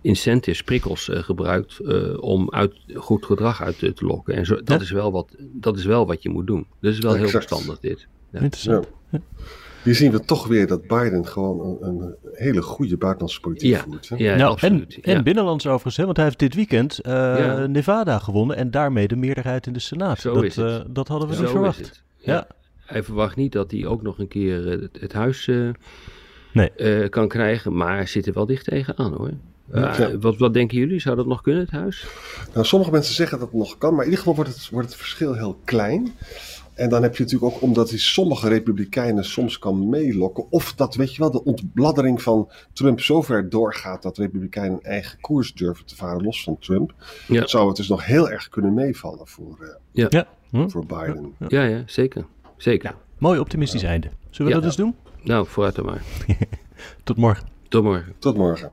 incentives, 0.00 0.62
prikkels 0.62 1.08
uh, 1.08 1.18
gebruikt 1.18 1.80
om 2.20 2.50
uit, 2.50 2.74
goed 2.94 3.24
gedrag 3.24 3.62
uit 3.62 3.78
te, 3.78 3.92
te 3.92 4.04
lokken. 4.04 4.34
En 4.34 4.46
zo, 4.46 4.62
dat, 4.62 4.80
is 4.80 4.90
wel 4.90 5.12
wat, 5.12 5.36
dat 5.38 5.78
is 5.78 5.84
wel 5.84 6.06
wat 6.06 6.22
je 6.22 6.28
moet 6.28 6.46
doen. 6.46 6.66
Dat 6.80 6.92
is 6.92 6.98
wel 6.98 7.14
heel 7.14 7.28
verstandig 7.28 7.78
dit. 7.78 8.08
Ja. 8.32 8.40
Interessant. 8.40 8.86
Hier 9.82 9.94
zien 9.94 10.12
we 10.12 10.20
toch 10.24 10.46
weer 10.46 10.66
dat 10.66 10.86
Biden 10.86 11.26
gewoon 11.26 11.78
een, 11.80 12.00
een 12.00 12.14
hele 12.32 12.62
goede 12.62 12.96
buitenlandse 12.96 13.40
politiek 13.40 13.70
ja, 13.70 13.82
voert. 13.82 14.08
Hè? 14.08 14.16
Ja, 14.16 14.36
nou, 14.36 14.50
absoluut. 14.50 14.98
En, 15.02 15.14
en 15.14 15.24
binnenlands 15.24 15.66
overigens, 15.66 15.96
hè, 15.96 16.04
want 16.04 16.16
hij 16.16 16.26
heeft 16.26 16.38
dit 16.38 16.54
weekend 16.54 17.00
uh, 17.06 17.12
ja. 17.12 17.66
Nevada 17.66 18.18
gewonnen 18.18 18.56
en 18.56 18.70
daarmee 18.70 19.08
de 19.08 19.16
meerderheid 19.16 19.66
in 19.66 19.72
de 19.72 19.78
Senaat. 19.78 20.18
Zo 20.18 20.34
dat, 20.34 20.42
is 20.42 20.56
het. 20.56 20.66
Uh, 20.66 20.80
dat 20.88 21.08
hadden 21.08 21.28
we 21.28 21.34
Zo 21.34 21.40
niet 21.40 21.50
verwacht. 21.50 22.02
Ja. 22.16 22.46
Hij 22.76 23.02
verwacht 23.02 23.36
niet 23.36 23.52
dat 23.52 23.70
hij 23.70 23.86
ook 23.86 24.02
nog 24.02 24.18
een 24.18 24.28
keer 24.28 24.66
het, 24.66 25.00
het 25.00 25.12
huis 25.12 25.46
uh, 25.46 25.70
nee. 26.52 27.08
kan 27.08 27.28
krijgen, 27.28 27.76
maar 27.76 28.08
zit 28.08 28.26
er 28.26 28.32
wel 28.32 28.46
dicht 28.46 28.64
tegenaan 28.64 29.12
hoor. 29.12 29.30
Ja. 29.72 30.18
wat, 30.18 30.36
wat 30.36 30.54
denken 30.54 30.78
jullie? 30.78 31.00
Zou 31.00 31.16
dat 31.16 31.26
nog 31.26 31.42
kunnen, 31.42 31.62
het 31.62 31.70
huis? 31.70 32.06
Nou, 32.54 32.66
sommige 32.66 32.90
mensen 32.90 33.14
zeggen 33.14 33.38
dat 33.38 33.48
het 33.48 33.58
nog 33.58 33.78
kan, 33.78 33.90
maar 33.90 34.04
in 34.04 34.10
ieder 34.10 34.18
geval 34.18 34.34
wordt 34.34 34.54
het, 34.54 34.68
wordt 34.70 34.88
het 34.88 34.96
verschil 34.96 35.34
heel 35.34 35.58
klein. 35.64 36.12
En 36.74 36.88
dan 36.88 37.02
heb 37.02 37.16
je 37.16 37.22
natuurlijk 37.22 37.54
ook, 37.54 37.62
omdat 37.62 37.90
hij 37.90 37.98
sommige 37.98 38.48
republikeinen 38.48 39.24
soms 39.24 39.58
kan 39.58 39.88
meelokken, 39.88 40.46
of 40.50 40.74
dat, 40.74 40.94
weet 40.94 41.14
je 41.14 41.18
wel, 41.18 41.30
de 41.30 41.44
ontbladdering 41.44 42.22
van 42.22 42.50
Trump 42.72 43.00
zover 43.00 43.48
doorgaat 43.48 44.02
dat 44.02 44.18
republikeinen 44.18 44.72
een 44.72 44.90
eigen 44.90 45.20
koers 45.20 45.54
durven 45.54 45.86
te 45.86 45.96
varen, 45.96 46.22
los 46.22 46.42
van 46.42 46.58
Trump, 46.58 46.94
ja. 47.28 47.46
zou 47.46 47.68
het 47.68 47.76
dus 47.76 47.88
nog 47.88 48.06
heel 48.06 48.30
erg 48.30 48.48
kunnen 48.48 48.74
meevallen 48.74 49.26
voor, 49.26 49.58
uh, 49.60 49.68
ja. 49.90 50.06
Ja. 50.10 50.28
Hm? 50.50 50.68
voor 50.68 50.86
Biden. 50.86 51.34
Ja, 51.48 51.64
ja, 51.64 51.82
zeker. 51.86 52.26
zeker. 52.56 52.94
Mooi 53.18 53.38
optimistisch 53.38 53.82
einde. 53.82 54.08
Zullen 54.30 54.52
we 54.52 54.58
dat 54.58 54.66
eens 54.66 54.76
doen? 54.76 54.94
Nou, 55.22 55.46
vooruit 55.46 55.74
dan 55.74 55.84
maar. 55.84 56.02
Tot 57.04 57.16
morgen. 57.16 57.48
Tot 57.68 57.82
morgen. 57.82 58.14
Tot 58.18 58.36
morgen. 58.36 58.72